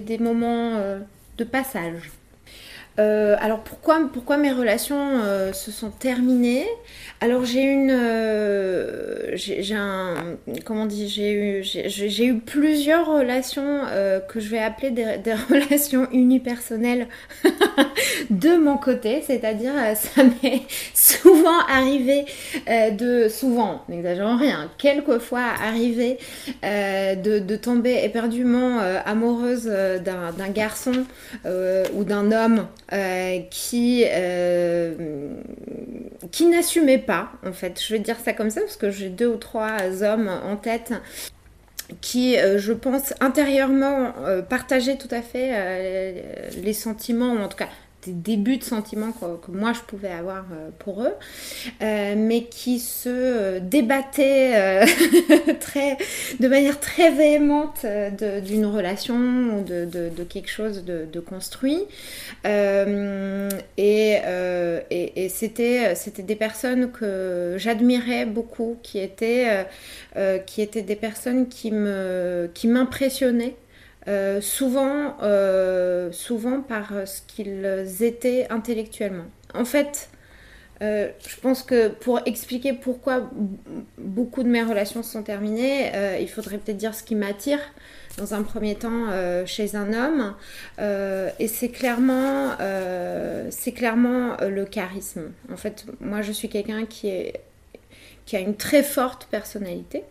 des 0.00 0.18
moments 0.18 0.78
de 1.38 1.44
passage. 1.44 2.10
Euh, 2.98 3.36
alors 3.40 3.60
pourquoi, 3.60 4.00
pourquoi 4.12 4.36
mes 4.36 4.52
relations 4.52 5.20
euh, 5.22 5.52
se 5.52 5.70
sont 5.70 5.90
terminées? 5.90 6.66
Alors 7.22 7.44
j'ai 7.44 7.62
une, 7.62 7.90
euh, 7.90 9.30
j'ai 9.34 9.74
un, 9.74 10.36
comment 10.64 10.84
dit, 10.84 11.08
j'ai 11.08 11.32
eu, 11.32 11.62
j'ai 11.62 12.26
eu 12.26 12.38
plusieurs 12.38 13.06
relations 13.06 13.80
que 14.28 14.40
je 14.40 14.48
vais 14.48 14.58
appeler 14.58 14.90
des, 14.90 15.04
relations 15.50 16.08
unipersonnelles 16.12 17.06
de 18.30 18.56
mon 18.56 18.76
côté, 18.76 19.22
c'est-à-dire 19.24 19.72
ça 19.94 20.24
m'est 20.42 20.62
souvent 20.94 21.60
arrivé 21.68 22.26
de, 22.66 23.28
souvent, 23.28 23.84
n'exagérons 23.88 24.36
rien, 24.36 24.68
quelquefois 24.78 25.44
arrivé 25.62 26.18
de, 26.62 27.38
de, 27.38 27.56
tomber 27.56 28.00
éperdument 28.02 28.80
amoureuse 29.06 29.66
d'un 30.04 30.48
garçon 30.48 31.04
ou 31.94 32.04
d'un 32.04 32.32
homme 32.32 32.66
euh, 32.92 33.40
qui, 33.50 34.04
euh, 34.06 35.34
qui 36.30 36.46
n'assumait 36.46 36.98
pas, 36.98 37.32
en 37.46 37.52
fait. 37.52 37.82
Je 37.82 37.94
vais 37.94 38.00
dire 38.00 38.18
ça 38.22 38.32
comme 38.32 38.50
ça 38.50 38.60
parce 38.60 38.76
que 38.76 38.90
j'ai 38.90 39.08
deux 39.08 39.28
ou 39.28 39.36
trois 39.36 40.02
hommes 40.02 40.28
en 40.28 40.56
tête 40.56 40.92
qui, 42.00 42.38
euh, 42.38 42.58
je 42.58 42.72
pense, 42.72 43.14
intérieurement 43.20 44.12
partageaient 44.48 44.98
tout 44.98 45.08
à 45.10 45.22
fait 45.22 46.22
les 46.62 46.72
sentiments, 46.74 47.32
ou 47.32 47.38
en 47.38 47.48
tout 47.48 47.56
cas 47.56 47.68
des 48.04 48.12
débuts 48.12 48.56
de 48.56 48.64
sentiments 48.64 49.12
que, 49.12 49.50
moi 49.50 49.72
je 49.72 49.80
pouvais 49.80 50.10
avoir 50.10 50.44
euh, 50.52 50.70
pour 50.78 51.02
eux, 51.02 51.14
euh, 51.82 52.14
mais 52.16 52.44
qui 52.44 52.78
se 52.80 53.08
euh, 53.08 53.60
débattaient 53.60 54.84
de 56.40 56.48
manière 56.48 56.80
très 56.80 57.10
véhémente 57.10 57.86
d'une 58.44 58.66
relation 58.66 59.14
ou 59.14 59.62
de, 59.62 60.24
quelque 60.28 60.50
chose 60.50 60.84
de, 60.84 61.20
construit. 61.20 61.84
et, 62.44 64.20
c'était, 65.28 65.94
des 66.18 66.36
personnes 66.36 66.90
que 66.90 67.54
j'admirais 67.58 68.26
beaucoup, 68.26 68.76
qui 68.82 68.98
étaient, 68.98 69.66
des 70.16 70.96
personnes 70.96 71.48
qui 71.48 71.70
m'impressionnaient 71.70 73.54
euh, 74.08 74.40
souvent, 74.40 75.16
euh, 75.22 76.10
souvent 76.10 76.60
par 76.60 76.92
ce 77.06 77.20
qu'ils 77.26 78.02
étaient 78.02 78.46
intellectuellement. 78.50 79.26
En 79.54 79.64
fait, 79.64 80.08
euh, 80.82 81.08
je 81.24 81.36
pense 81.36 81.62
que 81.62 81.88
pour 81.88 82.20
expliquer 82.26 82.72
pourquoi 82.72 83.30
beaucoup 83.98 84.42
de 84.42 84.48
mes 84.48 84.62
relations 84.62 85.04
sont 85.04 85.22
terminées, 85.22 85.92
il 86.20 86.28
faudrait 86.28 86.58
peut-être 86.58 86.78
dire 86.78 86.94
ce 86.94 87.04
qui 87.04 87.14
m'attire 87.14 87.60
dans 88.18 88.34
un 88.34 88.42
premier 88.42 88.74
temps 88.74 89.06
chez 89.46 89.76
un 89.76 89.92
homme. 89.92 90.34
et 91.38 91.46
c'est 91.46 91.68
clairement, 91.68 92.56
clairement 93.76 94.36
le 94.40 94.64
charisme. 94.64 95.30
En 95.52 95.56
fait, 95.56 95.86
moi, 96.00 96.22
je 96.22 96.32
suis 96.32 96.48
quelqu'un 96.48 96.86
qui 96.86 97.32
a 98.32 98.40
une 98.40 98.56
très 98.56 98.82
forte 98.82 99.28
personnalité. 99.30 100.02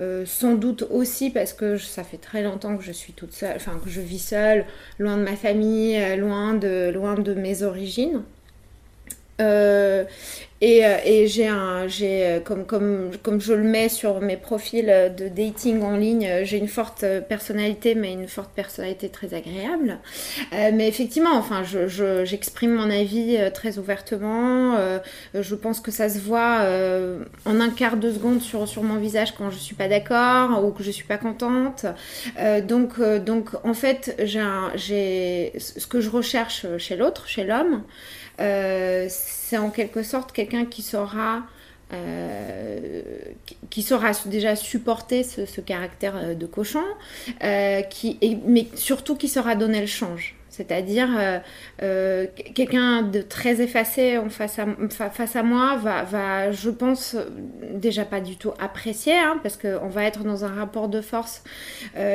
Euh, 0.00 0.26
sans 0.26 0.54
doute 0.54 0.84
aussi 0.90 1.30
parce 1.30 1.52
que 1.52 1.78
ça 1.78 2.02
fait 2.02 2.16
très 2.16 2.42
longtemps 2.42 2.76
que 2.76 2.82
je 2.82 2.90
suis 2.90 3.12
toute 3.12 3.32
seule, 3.32 3.54
enfin 3.54 3.78
que 3.82 3.88
je 3.88 4.00
vis 4.00 4.18
seule, 4.18 4.64
loin 4.98 5.16
de 5.16 5.22
ma 5.22 5.36
famille, 5.36 5.96
euh, 5.96 6.16
loin 6.16 6.54
de, 6.54 7.34
mes 7.34 7.62
origines. 7.62 8.22
Euh, 9.40 10.04
et, 10.64 10.86
euh, 10.86 10.96
et 11.04 11.26
j'ai 11.26 11.46
un, 11.46 11.86
j'ai 11.88 12.24
euh, 12.24 12.40
comme, 12.40 12.64
comme, 12.64 13.10
je 13.38 13.52
le 13.52 13.64
mets 13.64 13.90
sur 13.90 14.22
mes 14.22 14.38
profils 14.38 14.86
de 14.86 15.28
dating 15.28 15.82
en 15.82 15.94
ligne, 15.94 16.26
j'ai 16.44 16.56
une 16.56 16.68
forte 16.68 17.04
personnalité, 17.28 17.94
mais 17.94 18.14
une 18.14 18.28
forte 18.28 18.50
personnalité 18.52 19.10
très 19.10 19.34
agréable. 19.34 19.98
mais 20.52 20.88
effectivement, 20.88 21.34
enfin, 21.34 21.64
je, 21.64 22.24
j'exprime 22.24 22.74
mon 22.74 22.88
avis 22.88 23.38
très 23.52 23.76
ouvertement. 23.78 24.78
je 25.34 25.54
pense 25.54 25.80
que 25.80 25.90
ça 25.90 26.08
se 26.08 26.18
voit 26.18 26.60
en 27.44 27.60
un 27.60 27.70
quart 27.70 27.98
de 27.98 28.10
seconde 28.10 28.40
sur, 28.40 28.66
sur 28.66 28.82
mon 28.82 28.96
visage 28.96 29.34
quand 29.34 29.50
je 29.50 29.58
suis 29.58 29.74
pas 29.74 29.88
d'accord 29.88 30.64
ou 30.64 30.70
que 30.70 30.82
je 30.82 30.90
suis 30.90 31.04
pas 31.04 31.18
contente. 31.18 31.84
donc, 32.66 33.00
donc, 33.00 33.50
en 33.64 33.74
fait, 33.74 34.16
j'ai, 34.22 34.44
j'ai 34.76 35.52
ce 35.58 35.86
que 35.86 36.00
je 36.00 36.08
recherche 36.08 36.66
chez 36.78 36.96
l'autre, 36.96 37.28
chez 37.28 37.44
l'homme. 37.44 37.82
Euh, 38.40 39.06
c'est 39.08 39.58
en 39.58 39.70
quelque 39.70 40.02
sorte 40.02 40.32
qui 40.64 40.82
saura 40.82 41.42
euh, 41.92 43.02
qui 43.70 43.86
déjà 44.26 44.56
supporter 44.56 45.22
ce, 45.22 45.60
caractère 45.60 46.16
euh, 46.16 46.34
de 46.34 46.46
cochon, 46.46 46.82
qui, 47.90 48.40
mais 48.46 48.68
surtout 48.74 49.16
qui 49.16 49.28
saura 49.28 49.54
donner 49.54 49.80
le 49.80 49.86
change. 49.86 50.36
C'est-à-dire, 50.48 51.08
quelqu'un 52.54 53.02
de 53.02 53.20
très 53.22 53.60
effacé 53.60 54.18
en 54.18 54.30
face, 54.30 54.60
à, 54.60 55.10
face 55.10 55.34
à 55.34 55.42
moi 55.42 55.76
va, 55.78 56.04
va, 56.04 56.52
je 56.52 56.70
pense, 56.70 57.16
déjà 57.72 58.04
pas 58.04 58.20
du 58.20 58.36
tout 58.36 58.52
apprécier, 58.60 59.18
hein, 59.18 59.40
parce 59.42 59.56
qu'on 59.56 59.88
va 59.88 60.04
être 60.04 60.22
dans 60.22 60.44
un 60.44 60.54
rapport 60.54 60.88
de 60.88 61.00
force 61.00 61.42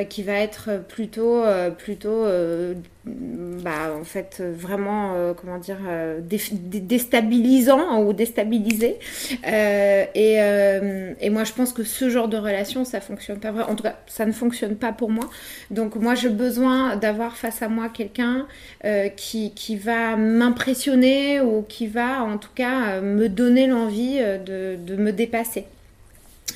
qui 0.08 0.24
va 0.24 0.36
être 0.36 0.82
plutôt, 0.88 1.44
plutôt 1.78 2.24
bah, 3.64 3.96
en 4.00 4.04
fait, 4.04 4.42
vraiment, 4.42 5.14
euh, 5.16 5.34
comment 5.34 5.58
dire, 5.58 5.80
euh, 5.88 6.20
déstabilisant 6.22 8.02
ou 8.04 8.14
déstabilisé. 8.14 8.98
Euh, 9.48 11.14
et, 11.20 11.30
moi, 11.30 11.44
je 11.44 11.54
pense 11.54 11.74
que 11.74 11.84
ce 11.84 12.10
genre 12.10 12.28
de 12.28 12.38
relation, 12.38 12.86
ça 12.86 13.02
fonctionne 13.02 13.40
pas. 13.40 13.52
En 13.68 13.76
tout 13.76 13.84
cas, 13.84 13.98
ça 14.08 14.26
ne 14.26 14.32
fonctionne 14.32 14.76
pas 14.76 14.92
pour 14.94 15.10
moi. 15.10 15.30
Donc, 15.72 15.96
moi, 15.96 16.16
j'ai 16.16 16.30
besoin 16.30 16.96
d'avoir 16.96 17.36
face 17.36 17.62
à 17.62 17.70
moi 17.70 17.90
quelqu'un 17.90 18.48
qui, 19.16 19.76
va 19.76 20.16
m'impressionner 20.16 21.42
ou 21.42 21.64
qui 21.64 21.88
va, 21.88 22.24
en 22.24 22.38
tout 22.38 22.50
cas, 22.54 23.02
me 23.02 23.28
donner 23.28 23.68
l'envie 23.68 24.20
de 24.20 24.96
me 24.96 25.12
dépasser 25.12 25.66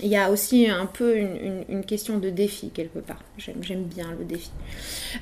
il 0.01 0.07
y 0.07 0.17
a 0.17 0.31
aussi 0.31 0.67
un 0.69 0.85
peu 0.85 1.17
une, 1.17 1.83
question 1.85 2.17
de 2.17 2.29
défi 2.29 2.69
quelque 2.69 2.99
part. 2.99 3.19
J'aime 3.37 3.83
bien 3.83 4.07
le 4.17 4.25
défi. 4.25 4.51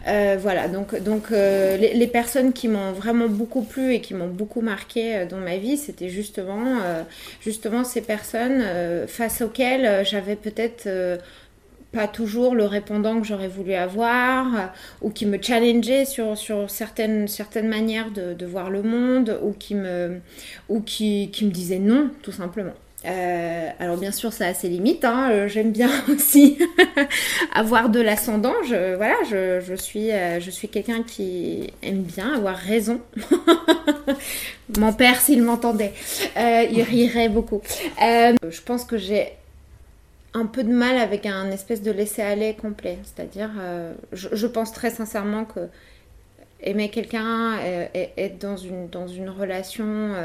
Euh, 0.07 0.37
voilà, 0.39 0.67
donc, 0.67 1.01
donc 1.01 1.31
euh, 1.31 1.77
les, 1.77 2.07
personnes 2.07 2.53
qui 2.53 2.67
m'ont 2.67 2.91
vraiment 2.91 3.27
beaucoup 3.27 3.63
plu 3.63 3.93
et 3.93 4.01
qui 4.01 4.13
m'ont 4.13 4.27
beaucoup 4.27 4.61
marqué 4.61 5.15
euh, 5.15 5.25
dans 5.25 5.37
ma 5.37 5.57
vie, 5.57 5.77
c'était 5.77 6.09
justement, 6.09 6.77
justement 7.41 7.83
ces 7.83 8.01
personnes 8.01 8.63
face 9.07 9.41
auxquelles 9.41 10.05
j'avais 10.05 10.35
peut-être 10.35 10.87
pas 11.91 12.07
toujours 12.07 12.55
le 12.55 12.65
répondant 12.65 13.19
que 13.19 13.27
j'aurais 13.27 13.47
voulu 13.47 13.73
avoir, 13.73 14.73
ou 15.01 15.09
qui 15.09 15.25
me 15.25 15.41
challengeait 15.41 16.05
sur, 16.05 16.37
sur 16.37 16.69
certaines, 16.69 17.27
certaines 17.27 17.67
manières 17.67 18.11
de, 18.11 18.45
voir 18.45 18.69
le 18.69 18.81
monde, 18.81 19.39
ou 19.43 19.51
qui 19.51 19.75
me, 19.75 20.19
ou 20.69 20.81
qui, 20.81 21.29
qui 21.31 21.45
me 21.45 21.51
disait 21.51 21.79
non, 21.79 22.09
tout 22.21 22.31
simplement. 22.31 22.73
Euh, 23.05 23.69
alors 23.79 23.97
bien 23.97 24.11
sûr, 24.11 24.31
ça 24.31 24.47
a 24.47 24.53
ses 24.53 24.69
limites. 24.69 25.05
Hein. 25.05 25.29
Euh, 25.31 25.47
j'aime 25.47 25.71
bien 25.71 25.89
aussi 26.09 26.59
avoir 27.53 27.89
de 27.89 27.99
l'ascendant. 27.99 28.53
Je, 28.67 28.95
voilà, 28.95 29.15
je, 29.29 29.75
suis, 29.75 30.11
euh, 30.11 30.39
je 30.39 30.51
suis 30.51 30.67
quelqu'un 30.67 31.03
qui 31.03 31.71
aime 31.81 32.01
bien 32.01 32.33
avoir 32.33 32.55
raison. 32.55 33.01
Mon 34.77 34.93
père, 34.93 35.19
s'il 35.19 35.43
m'entendait, 35.43 35.93
il 36.37 36.81
rirait 36.83 37.29
beaucoup. 37.29 37.61
je 37.99 38.61
pense 38.63 38.85
que 38.85 38.97
j'ai 38.97 39.33
un 40.33 40.45
peu 40.45 40.63
de 40.63 40.71
mal 40.71 40.97
avec 40.97 41.25
un 41.25 41.51
espèce 41.51 41.81
de 41.81 41.91
laisser-aller 41.91 42.53
complet. 42.53 42.97
C'est-à-dire, 43.03 43.49
je, 44.13 44.47
pense 44.47 44.71
très 44.71 44.91
sincèrement 44.91 45.43
que 45.43 45.67
aimer 46.61 46.89
quelqu'un, 46.89 47.57
être 47.93 48.37
dans 48.37 49.07
une 49.07 49.29
relation 49.29 50.15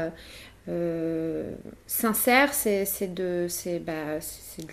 euh, 0.69 1.51
sincère, 1.85 2.53
c'est 2.53 3.13
de, 3.13 3.47
bah, 3.79 4.19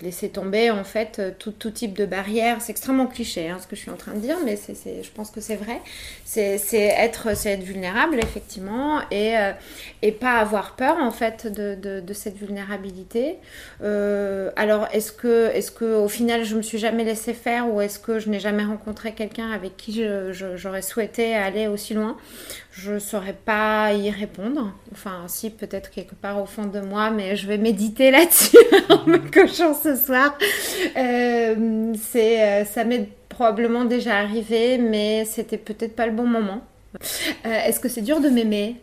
laisser 0.01 0.29
tomber 0.29 0.69
en 0.71 0.83
fait 0.83 1.21
tout, 1.39 1.51
tout 1.51 1.71
type 1.71 1.93
de 1.93 2.05
barrière. 2.05 2.61
C'est 2.61 2.71
extrêmement 2.71 3.07
cliché 3.07 3.49
hein, 3.49 3.59
ce 3.61 3.67
que 3.67 3.75
je 3.75 3.81
suis 3.81 3.91
en 3.91 3.95
train 3.95 4.13
de 4.13 4.19
dire, 4.19 4.37
mais 4.43 4.57
je 4.57 5.09
pense 5.11 5.31
que 5.31 5.39
c'est 5.39 5.55
vrai. 5.55 5.79
C'est 6.25 6.59
être, 6.73 7.29
vulnérable 7.63 8.19
effectivement 8.19 8.99
et, 9.09 9.37
euh, 9.37 9.51
et 10.01 10.11
pas 10.11 10.39
avoir 10.39 10.75
peur 10.75 10.97
en 10.97 11.11
fait 11.11 11.47
de, 11.47 12.13
cette 12.13 12.37
vulnérabilité. 12.37 13.37
Euh, 13.81 14.51
alors 14.55 14.87
est-ce 14.91 15.11
que, 15.11 15.95
au 15.95 16.07
final 16.09 16.43
je 16.43 16.55
me 16.55 16.61
suis 16.61 16.77
jamais 16.77 17.03
laissé 17.03 17.33
faire 17.33 17.71
ou 17.73 17.79
est-ce 17.79 17.99
que 17.99 18.19
je 18.19 18.29
n'ai 18.29 18.39
jamais 18.39 18.63
rencontré 18.63 19.13
quelqu'un 19.13 19.51
avec 19.51 19.77
qui 19.77 20.05
j'aurais 20.31 20.81
souhaité 20.81 21.35
aller 21.35 21.67
aussi 21.67 21.93
loin? 21.93 22.17
Je 22.71 22.99
saurais 22.99 23.33
pas 23.33 23.93
y 23.93 24.09
répondre. 24.09 24.73
Enfin, 24.91 25.23
si, 25.27 25.49
peut-être 25.49 25.84
quelque 25.89 26.15
part 26.15 26.41
au 26.41 26.45
fond 26.45 26.65
de 26.65 26.79
moi, 26.79 27.09
mais 27.11 27.35
je 27.35 27.47
vais 27.47 27.57
méditer 27.57 28.11
là-dessus 28.11 28.57
en 28.89 29.05
me 29.05 29.17
cochant 29.17 29.73
ce 29.73 29.95
soir. 29.95 30.37
Euh, 30.97 31.93
c'est, 32.01 32.65
ça 32.65 32.83
m'est 32.83 33.09
probablement 33.29 33.85
déjà 33.85 34.17
arrivé, 34.17 34.77
mais 34.77 35.25
c'était 35.25 35.57
peut-être 35.57 35.95
pas 35.95 36.05
le 36.05 36.13
bon 36.13 36.27
moment. 36.27 36.61
Est-ce 37.43 37.81
que 37.81 37.89
c'est 37.89 38.01
dur 38.01 38.21
de 38.21 38.29
m'aimer? 38.29 38.77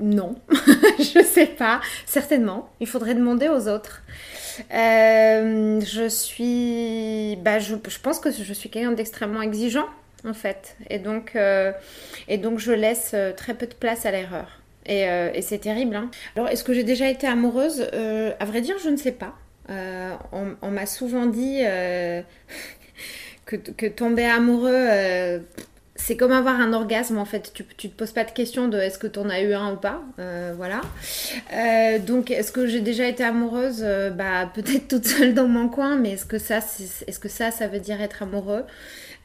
Non, 0.00 0.36
je 0.98 1.22
sais 1.24 1.46
pas. 1.46 1.80
Certainement. 2.06 2.70
Il 2.80 2.86
faudrait 2.86 3.14
demander 3.14 3.48
aux 3.48 3.68
autres. 3.68 4.02
Euh, 4.72 5.80
je 5.80 6.08
suis. 6.08 7.36
Bah, 7.42 7.58
je, 7.58 7.76
je, 7.88 7.98
pense 7.98 8.18
que 8.18 8.30
je 8.30 8.52
suis 8.52 8.68
quelqu'un 8.70 8.92
d'extrêmement 8.92 9.42
exigeant, 9.42 9.86
en 10.26 10.34
fait. 10.34 10.76
Et 10.88 10.98
donc, 10.98 11.32
euh, 11.36 11.72
et 12.28 12.38
donc, 12.38 12.58
je 12.58 12.72
laisse 12.72 13.12
euh, 13.14 13.32
très 13.32 13.54
peu 13.54 13.66
de 13.66 13.74
place 13.74 14.06
à 14.06 14.10
l'erreur. 14.10 14.59
Et, 14.86 15.02
et 15.02 15.42
c'est 15.42 15.58
terrible. 15.58 15.94
Hein. 15.94 16.10
Alors, 16.36 16.48
est-ce 16.48 16.64
que 16.64 16.72
j'ai 16.72 16.84
déjà 16.84 17.08
été 17.08 17.26
amoureuse? 17.26 17.82
À 18.40 18.44
vrai 18.44 18.60
dire, 18.60 18.76
je 18.82 18.88
ne 18.88 18.96
sais 18.96 19.12
pas. 19.12 19.34
on, 19.68 20.56
on 20.62 20.70
m'a 20.70 20.86
souvent 20.86 21.26
dit 21.26 21.62
que, 23.46 23.56
que, 23.56 23.86
tomber 23.86 24.24
amoureux 24.24 25.42
c'est 26.00 26.16
comme 26.16 26.32
avoir 26.32 26.60
un 26.60 26.72
orgasme 26.72 27.18
en 27.18 27.24
fait. 27.24 27.52
Tu, 27.52 27.64
tu 27.64 27.90
te 27.90 27.96
poses 27.96 28.12
pas 28.12 28.24
de 28.24 28.30
question 28.30 28.68
de 28.68 28.78
est-ce 28.78 28.98
que 28.98 29.06
tu 29.06 29.18
en 29.18 29.28
as 29.28 29.42
eu 29.42 29.52
un 29.52 29.72
ou 29.74 29.76
pas. 29.76 30.02
Euh, 30.18 30.52
voilà. 30.56 30.80
Euh, 31.52 31.98
donc 31.98 32.30
est-ce 32.30 32.52
que 32.52 32.66
j'ai 32.66 32.80
déjà 32.80 33.06
été 33.06 33.22
amoureuse? 33.22 33.82
Euh, 33.82 34.10
Bah 34.10 34.50
peut-être 34.54 34.88
toute 34.88 35.06
seule 35.06 35.34
dans 35.34 35.48
mon 35.48 35.68
coin, 35.68 35.96
mais 35.96 36.12
est-ce 36.12 36.26
que 36.26 36.38
ça, 36.38 36.58
est-ce 36.58 37.18
que 37.18 37.28
ça, 37.28 37.50
ça 37.50 37.68
veut 37.68 37.80
dire 37.80 38.00
être 38.00 38.22
amoureux? 38.22 38.64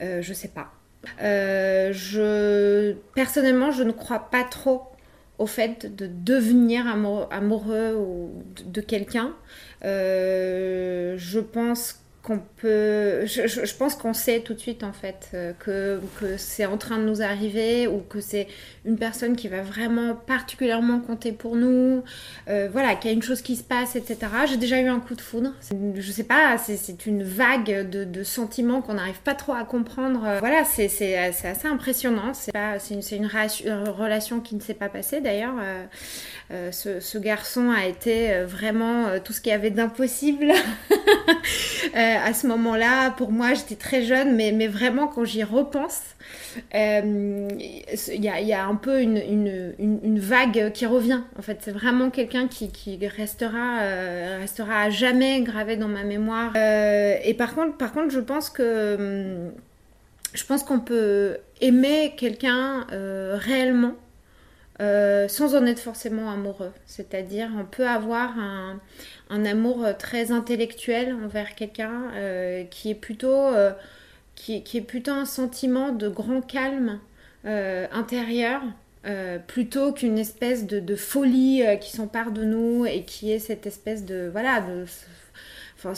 Je 0.01 0.33
sais 0.33 0.50
pas. 0.50 0.71
je 1.21 2.93
personnellement, 3.15 3.71
je 3.71 3.83
ne 3.83 3.91
crois 3.91 4.29
pas 4.29 4.43
trop 4.43 4.83
au 5.37 5.47
fait 5.47 5.95
de 5.95 6.07
devenir 6.07 6.87
amoureux, 6.87 8.31
de, 8.65 8.81
quelqu'un. 8.81 9.33
je 9.83 11.39
pense 11.39 12.04
qu'on 12.25 12.39
peut. 12.39 13.25
Je, 13.25 13.75
pense 13.75 13.96
qu'on 13.96 14.13
sait 14.13 14.39
tout 14.39 14.55
de 14.55 14.60
suite 14.60 14.84
en 14.84 14.94
fait 14.94 15.29
euh, 15.34 15.53
que, 15.60 16.00
c'est 16.38 16.65
en 16.65 16.77
train 16.77 16.98
de 16.98 17.03
nous 17.03 17.22
arriver 17.22 17.88
ou 17.88 18.00
que 18.00 18.20
c'est 18.20 18.48
une 18.84 18.98
personne 18.98 19.36
qui 19.36 19.48
va 19.48 19.62
vraiment 19.62 20.15
particulièrement 20.15 21.00
compter 21.00 21.32
pour 21.32 21.55
nous. 21.55 22.03
Euh, 22.50 22.67
voilà, 22.72 22.96
qu'il 22.96 23.12
y 23.12 23.13
a 23.13 23.15
une 23.15 23.22
chose 23.22 23.44
qui 23.44 23.55
se 23.55 23.63
passe, 23.63 23.96
etc. 23.96 24.17
J'ai 24.48 24.58
déjà 24.58 24.82
eu 24.82 24.88
un 24.88 25.00
coup 25.00 25.13
de 25.13 25.22
foudre. 25.22 25.53
Je 25.96 26.12
sais 26.12 26.24
pas, 26.24 26.58
c'est 26.58 27.05
une 27.05 27.24
vague 27.24 27.89
de, 27.89 28.24
sentiments 28.24 28.82
qu'on 28.82 28.96
n'arrive 28.96 29.20
pas 29.20 29.36
trop 29.36 29.53
à 29.53 29.63
comprendre. 29.63 30.24
Euh, 30.25 30.39
voilà, 30.39 30.63
c'est 30.65 31.15
assez 31.15 31.67
impressionnant. 31.67 32.34
C'est 32.34 32.51
une, 32.89 33.01
une, 33.12 33.29
une, 33.65 33.89
relation 33.89 34.39
qui 34.39 34.55
ne 34.55 34.62
s'est 34.62 34.74
pas 34.74 34.89
passée 34.89 35.22
d'ailleurs. 35.22 35.53
ce, 36.50 37.17
garçon 37.20 37.70
a 37.72 37.86
été 37.86 38.44
vraiment 38.46 39.20
tout 39.24 39.32
ce 39.32 39.41
qu'il 39.41 39.51
y 39.51 39.55
avait 39.55 39.70
d'impossible. 39.70 40.51
à 42.15 42.34
ce 42.34 42.48
moment-là, 42.48 43.12
pour 43.12 43.31
moi, 43.31 43.53
j'étais 43.53 43.75
très 43.75 44.01
jeune, 44.01 44.36
mais, 44.36 44.51
mais 44.51 44.67
vraiment, 44.67 45.07
quand 45.07 45.24
j'y 45.25 45.43
repense, 45.43 46.01
euh, 46.74 47.48
il 47.50 48.24
y, 48.24 48.53
a, 48.53 48.65
un 48.65 48.75
peu 48.75 49.01
une, 49.01 50.19
vague 50.19 50.72
qui 50.72 50.86
revient. 50.86 51.22
En 51.38 51.41
fait, 51.41 51.60
c'est 51.62 51.72
vraiment 51.72 52.10
quelqu'un 52.10 52.48
qui, 52.48 52.98
restera, 53.07 53.81
euh, 53.81 54.38
restera 54.39 54.81
à 54.81 54.89
jamais 54.89 55.41
gravé 55.41 55.77
dans 55.77 55.88
ma 55.88 56.03
mémoire. 56.03 56.53
Euh, 56.55 57.15
et 57.24 57.34
par 57.34 57.55
contre, 57.55 57.77
par 57.77 57.91
contre, 57.93 58.10
je 58.12 58.19
pense 58.19 58.50
que 58.50 59.50
je 60.34 60.43
pense 60.43 60.63
qu'on 60.63 60.79
peut 60.79 61.38
aimer 61.62 62.13
quelqu'un 62.17 62.86
réellement 63.36 63.95
sans 64.79 65.55
en 65.55 65.65
être 65.65 65.79
forcément 65.79 66.29
amoureux. 66.31 66.74
C'est-à-dire, 66.86 67.50
on 67.57 67.65
peut 67.65 67.88
avoir 67.88 68.38
un, 68.38 68.79
un, 69.29 69.46
amour 69.46 69.86
très 69.98 70.32
intellectuel 70.32 71.16
envers 71.24 71.55
quelqu'un 71.55 72.11
euh, 72.14 72.64
qui 72.66 72.90
est 72.90 72.96
plutôt 72.96 73.29
euh, 73.29 73.72
qui, 74.35 74.64
est 74.74 74.85
plutôt 74.85 75.11
un 75.11 75.25
sentiment 75.25 75.92
de 75.92 76.09
grand 76.09 76.42
calme 76.42 77.00
intérieur. 77.46 78.61
plutôt 79.48 79.94
qu'une 79.94 80.18
espèce 80.18 80.66
de, 80.66 80.96
folie 80.96 81.64
qui 81.79 81.92
s'empare 81.92 82.31
de 82.31 82.44
nous 82.44 82.85
et 82.85 83.03
qui 83.03 83.31
est 83.31 83.40
cette 83.40 83.68
espèce 83.68 84.03
de 84.03 84.29
voilà 84.31 84.64
enfin, 85.77 85.94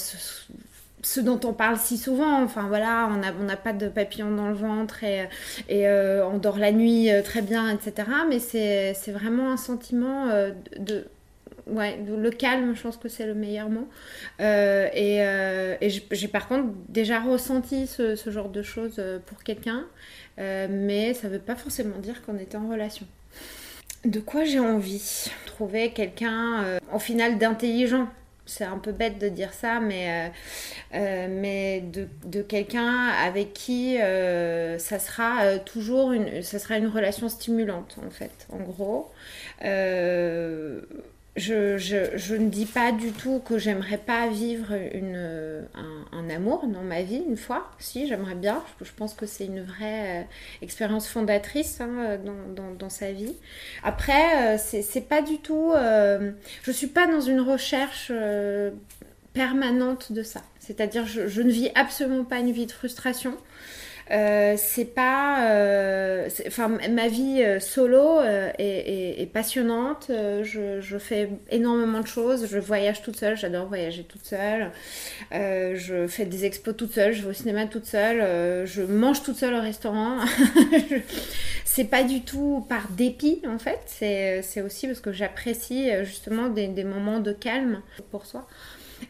ce 1.07 1.21
dont 1.21 1.39
on 1.45 1.53
parle 1.53 1.77
si 1.77 1.97
souvent. 1.97 2.43
Enfin 2.43 2.67
voilà, 2.67 3.09
on 3.09 3.43
n'a 3.43 3.55
pas 3.55 3.73
de 3.73 3.87
papillons 3.87 4.35
dans 4.35 4.49
le 4.49 4.55
ventre 4.55 5.03
et, 5.03 5.27
et 5.69 5.87
euh, 5.87 6.27
on 6.27 6.37
dort 6.37 6.57
la 6.57 6.71
nuit 6.71 7.11
euh, 7.11 7.21
très 7.21 7.41
bien, 7.41 7.69
etc. 7.69 8.07
Mais 8.29 8.39
c'est 8.39 9.11
vraiment 9.11 9.51
un 9.51 9.57
sentiment 9.57 10.27
euh, 10.27 10.51
de, 10.77 11.05
le 11.69 12.29
calme, 12.29 12.75
je 12.75 12.81
pense 12.81 12.97
que 12.97 13.09
c'est 13.09 13.25
le 13.25 13.35
meilleur 13.35 13.69
mot. 13.69 13.87
et, 14.39 15.17
et 15.81 15.89
j'ai 15.89 16.27
par 16.27 16.47
contre 16.47 16.69
déjà 16.89 17.19
ressenti 17.19 17.87
ce, 17.87 18.15
genre 18.27 18.49
de 18.49 18.61
choses 18.63 19.01
pour 19.25 19.43
quelqu'un, 19.43 19.85
mais 20.37 21.13
ça 21.13 21.27
ne 21.27 21.33
veut 21.33 21.39
pas 21.39 21.55
forcément 21.55 21.97
dire 21.99 22.21
qu'on 22.23 22.37
était 22.37 22.57
en 22.57 22.69
relation. 22.69 23.05
De 24.05 24.19
quoi 24.19 24.45
j'ai 24.45 24.59
envie? 24.59 25.29
Trouver 25.45 25.91
quelqu'un, 25.91 26.79
au 26.93 26.99
final, 26.99 27.37
d'intelligent 27.37 28.07
c'est 28.47 28.63
un 28.63 28.77
peu 28.77 28.91
bête 28.91 29.19
de 29.19 29.29
dire 29.29 29.53
ça, 29.53 29.79
mais, 29.79 30.31
euh, 30.93 30.97
euh, 30.97 32.07
de, 32.25 32.41
quelqu'un 32.41 33.09
avec 33.23 33.53
qui 33.53 33.99
euh, 33.99 34.79
ça 34.79 34.99
sera 34.99 35.59
toujours 35.59 36.13
une, 36.13 36.41
ça 36.41 36.59
sera 36.59 36.77
une 36.77 36.87
relation 36.87 37.29
stimulante 37.29 37.97
en 38.05 38.09
fait, 38.09 38.47
en 38.51 38.59
gros 38.59 39.11
je, 41.37 42.35
ne 42.35 42.49
dis 42.49 42.65
pas 42.65 42.91
du 42.91 43.11
tout 43.11 43.39
que 43.39 43.57
j'aimerais 43.57 43.97
pas 43.97 44.27
vivre 44.27 44.73
une, 44.93 45.65
un, 46.11 46.29
amour 46.29 46.67
dans 46.67 46.81
ma 46.81 47.03
vie 47.03 47.23
une 47.27 47.37
fois. 47.37 47.69
Si, 47.79 48.07
j'aimerais 48.07 48.35
bien. 48.35 48.63
Je, 48.81 48.91
pense 48.91 49.13
que 49.13 49.25
c'est 49.25 49.45
une 49.45 49.61
vraie 49.63 50.21
euh, 50.21 50.23
expérience 50.61 51.07
fondatrice 51.07 51.79
hein, 51.79 52.17
dans, 52.79 52.89
sa 52.89 53.11
vie. 53.11 53.35
Après, 53.83 54.55
euh, 54.55 54.57
c'est 54.57 55.07
pas 55.07 55.21
du 55.21 55.37
tout. 55.37 55.71
Euh, 55.73 56.31
je 56.63 56.71
suis 56.71 56.87
pas 56.87 57.07
dans 57.07 57.21
une 57.21 57.41
recherche 57.41 58.11
permanente 59.33 60.11
de 60.11 60.23
ça. 60.23 60.41
C'est-à-dire, 60.59 61.05
je, 61.05 61.41
ne 61.41 61.51
vis 61.51 61.69
absolument 61.75 62.25
pas 62.25 62.39
une 62.39 62.51
vie 62.51 62.65
de 62.65 62.71
frustration. 62.71 63.37
Euh, 64.11 64.55
c'est 64.57 64.85
pas. 64.85 65.49
Euh, 65.49 66.29
enfin, 66.47 66.69
ma 66.89 67.07
vie 67.07 67.43
euh, 67.43 67.59
solo 67.59 68.21
est, 68.21 69.29
passionnante. 69.33 70.09
Je, 70.09 70.97
fais 70.99 71.29
énormément 71.51 71.99
de 71.99 72.07
choses. 72.07 72.47
Je 72.47 72.57
voyage 72.57 73.01
toute 73.01 73.17
seule. 73.17 73.37
J'adore 73.37 73.67
voyager 73.67 74.03
toute 74.03 74.25
seule. 74.25 74.71
je 75.31 76.07
fais 76.07 76.25
des 76.25 76.45
expos 76.45 76.75
toute 76.75 76.93
seule. 76.93 77.13
Je 77.13 77.23
vais 77.23 77.29
au 77.29 77.33
cinéma 77.33 77.65
toute 77.67 77.85
seule. 77.85 78.65
je 78.65 78.81
mange 78.81 79.23
toute 79.23 79.35
seule 79.35 79.53
au 79.53 79.61
restaurant. 79.61 80.17
c'est 81.65 81.85
pas 81.85 82.03
du 82.03 82.21
tout 82.21 82.65
par 82.69 82.87
dépit 82.89 83.41
en 83.47 83.59
fait. 83.59 83.79
C'est 83.87 84.61
aussi 84.61 84.87
parce 84.87 85.01
que 85.01 85.11
j'apprécie 85.11 85.89
justement 86.03 86.47
des 86.47 86.83
moments 86.83 87.19
de 87.19 87.33
calme 87.33 87.81
pour 88.11 88.25
soi. 88.25 88.47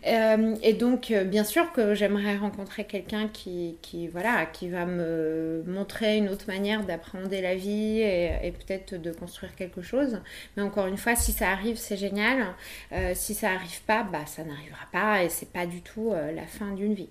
Euh, 0.06 0.56
et 0.62 0.74
donc, 0.74 1.12
euh, 1.12 1.24
bien 1.24 1.44
sûr 1.44 1.72
que 1.72 1.94
j'aimerais 1.94 2.38
rencontrer 2.38 2.86
quelqu'un 2.86 3.28
qui, 3.28 3.78
voilà, 4.12 4.46
qui 4.46 4.70
va 4.70 4.86
me 4.86 5.64
montrer 5.68 6.18
une 6.18 6.30
autre 6.30 6.46
manière 6.48 6.84
d'appréhender 6.84 7.42
la 7.42 7.56
vie 7.56 8.00
et, 8.02 8.54
peut-être 8.58 8.96
de 8.96 9.12
construire 9.12 9.56
quelque 9.56 9.82
chose. 9.82 10.20
Mais 10.56 10.64
encore 10.64 10.88
une 10.88 10.98
fois, 10.98 11.16
si 11.16 11.32
ça 11.32 11.50
arrive, 11.50 11.78
c'est 11.78 11.98
génial. 11.98 12.48
Euh, 12.92 13.12
si 13.16 13.34
ça 13.34 13.54
n'arrive 13.54 13.82
pas, 13.84 14.04
bah, 14.04 14.26
ça 14.26 14.44
n'arrivera 14.44 14.86
pas 14.92 15.24
et 15.24 15.30
c'est 15.30 15.52
pas 15.52 15.66
du 15.66 15.82
tout 15.82 16.14
la 16.14 16.46
fin 16.46 16.72
d'une 16.74 16.94
vie. 16.94 17.10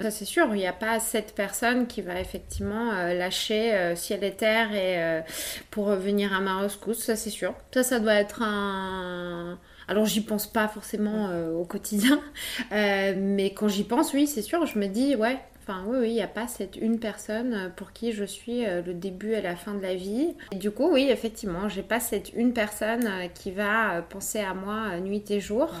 Ça 0.00 0.10
c'est 0.10 0.24
sûr, 0.24 0.46
il 0.52 0.56
n'y 0.56 0.66
a 0.66 0.72
pas 0.72 0.98
cette 1.00 1.34
personne 1.34 1.86
qui 1.86 2.00
va 2.00 2.18
effectivement 2.18 2.92
lâcher 3.12 3.94
ciel 3.94 4.24
et 4.24 4.32
terre 4.32 4.74
et, 4.74 5.22
pour 5.70 5.90
venir 5.90 6.32
à 6.34 6.40
ma 6.40 6.66
ça 6.68 7.14
c'est 7.14 7.30
sûr. 7.30 7.54
Ça, 7.74 7.82
ça 7.82 8.00
doit 8.00 8.14
être 8.14 8.42
un, 8.42 9.58
alors 9.92 10.06
j'y 10.06 10.22
pense 10.22 10.50
pas 10.50 10.68
forcément 10.68 11.28
euh, 11.28 11.52
au 11.52 11.64
quotidien, 11.64 12.18
euh, 12.72 13.12
mais 13.14 13.52
quand 13.52 13.68
j'y 13.68 13.84
pense, 13.84 14.14
oui, 14.14 14.26
c'est 14.26 14.40
sûr, 14.40 14.64
je 14.64 14.78
me 14.78 14.86
dis, 14.86 15.14
ouais, 15.16 15.38
Enfin, 15.64 15.84
oui, 15.86 15.98
oui, 16.00 16.08
il 16.08 16.14
n'y 16.14 16.22
a 16.22 16.26
pas 16.26 16.48
cette 16.48 16.74
une 16.74 16.98
personne 16.98 17.70
pour 17.76 17.92
qui 17.92 18.10
je 18.10 18.24
suis 18.24 18.66
euh, 18.66 18.82
le 18.84 18.94
début 18.94 19.34
et 19.34 19.40
la 19.40 19.54
fin 19.54 19.74
de 19.74 19.80
la 19.80 19.94
vie. 19.94 20.34
Et 20.50 20.56
du 20.56 20.72
coup, 20.72 20.90
oui, 20.90 21.06
effectivement, 21.08 21.68
j'ai 21.68 21.84
pas 21.84 22.00
cette 22.00 22.32
une 22.32 22.52
personne 22.52 23.08
qui 23.32 23.52
va 23.52 24.02
penser 24.02 24.40
à 24.40 24.54
moi 24.54 24.98
nuit 24.98 25.22
et 25.30 25.38
jour. 25.38 25.72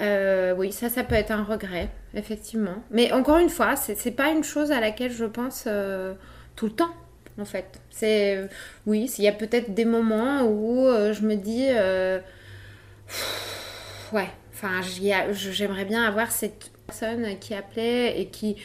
oui, 0.00 0.70
ça, 0.70 0.90
ça 0.90 1.02
peut 1.02 1.14
être 1.14 1.30
un 1.30 1.44
regret, 1.44 1.88
effectivement. 2.14 2.76
Mais 2.90 3.10
encore 3.12 3.38
une 3.38 3.48
fois, 3.48 3.74
c'est 3.76 4.10
pas 4.10 4.30
une 4.32 4.44
chose 4.44 4.70
à 4.70 4.80
laquelle 4.80 5.12
je 5.12 5.24
pense 5.24 5.66
tout 6.54 6.66
le 6.66 6.72
temps, 6.72 6.92
en 7.40 7.46
fait. 7.46 7.80
C'est, 7.88 8.46
oui, 8.84 9.10
il 9.16 9.24
y 9.24 9.28
a 9.28 9.32
peut-être 9.32 9.72
des 9.72 9.86
moments 9.86 10.42
où 10.42 10.86
je 11.10 11.22
me 11.22 11.36
dis 11.36 11.70
ouais, 14.12 14.28
enfin, 14.52 14.80
j'aimerais 15.32 15.84
bien 15.84 16.04
avoir 16.04 16.32
cette 16.32 16.70
Personne 16.86 17.38
qui 17.40 17.54
appelait 17.54 18.20
et 18.20 18.26
qui, 18.26 18.56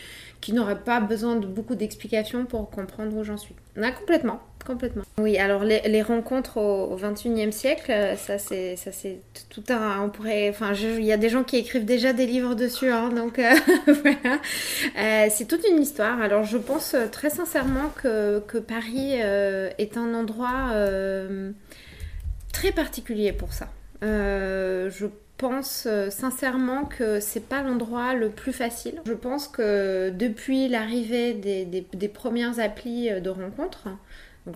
qui 0.42 0.52
n'aurait 0.52 0.80
pas 0.80 1.00
besoin 1.00 1.38
de 1.38 1.48
beaucoup 1.48 1.76
d'explications 1.76 2.46
pour 2.46 2.70
comprendre 2.70 3.16
où 3.16 3.24
j'en 3.24 3.38
suis. 3.38 3.56
complètement, 3.98 4.42
complètement. 4.66 5.04
Oui, 5.18 5.38
alors 5.38 5.64
les, 5.64 6.02
rencontres 6.02 6.58
au, 6.58 6.98
21e 6.98 7.52
siècle, 7.52 7.92
euh, 7.92 8.18
ça 8.18 8.38
c'est 8.38 8.76
ça 8.76 8.92
c'est 8.92 9.22
tout 9.50 9.64
un 9.70 10.02
on 10.02 10.10
pourrait 10.10 10.50
enfin 10.50 10.74
il 10.74 11.06
y 11.06 11.14
a 11.14 11.18
des 11.18 11.30
gens 11.30 11.46
qui 11.46 11.56
écrivent 11.56 11.86
déjà 11.86 12.12
des 12.12 12.26
livres 12.26 12.56
dessus 12.56 12.92
hein, 12.92 13.10
donc 13.10 13.40
euh, 13.40 13.54
voilà. 13.88 14.42
Euh, 14.98 15.28
c'est 15.32 15.48
toute 15.48 15.66
une 15.66 15.82
histoire. 15.82 16.20
Alors 16.20 16.44
je 16.44 16.58
pense 16.58 16.98
très 17.14 17.30
sincèrement 17.30 17.90
que, 18.04 18.40
que 18.42 18.58
Paris 18.58 19.14
est 19.14 19.96
un 19.96 20.14
endroit 20.14 20.74
très 22.52 22.74
particulier 22.74 23.32
pour 23.32 23.54
ça. 23.54 23.70
Je 24.02 25.06
pense 25.38 25.88
sincèrement 26.10 26.86
que 26.86 27.20
c'est 27.20 27.48
pas 27.48 27.62
l'endroit 27.62 28.14
le 28.14 28.30
plus 28.30 28.54
facile. 28.54 29.02
Je 29.06 29.14
pense 29.14 29.48
que 29.48 30.10
depuis 30.10 30.68
l'arrivée 30.68 31.34
des, 31.34 31.66
des, 31.66 32.08
premières 32.10 32.60
applis 32.60 33.10
de 33.22 33.30
rencontres, 33.30 33.88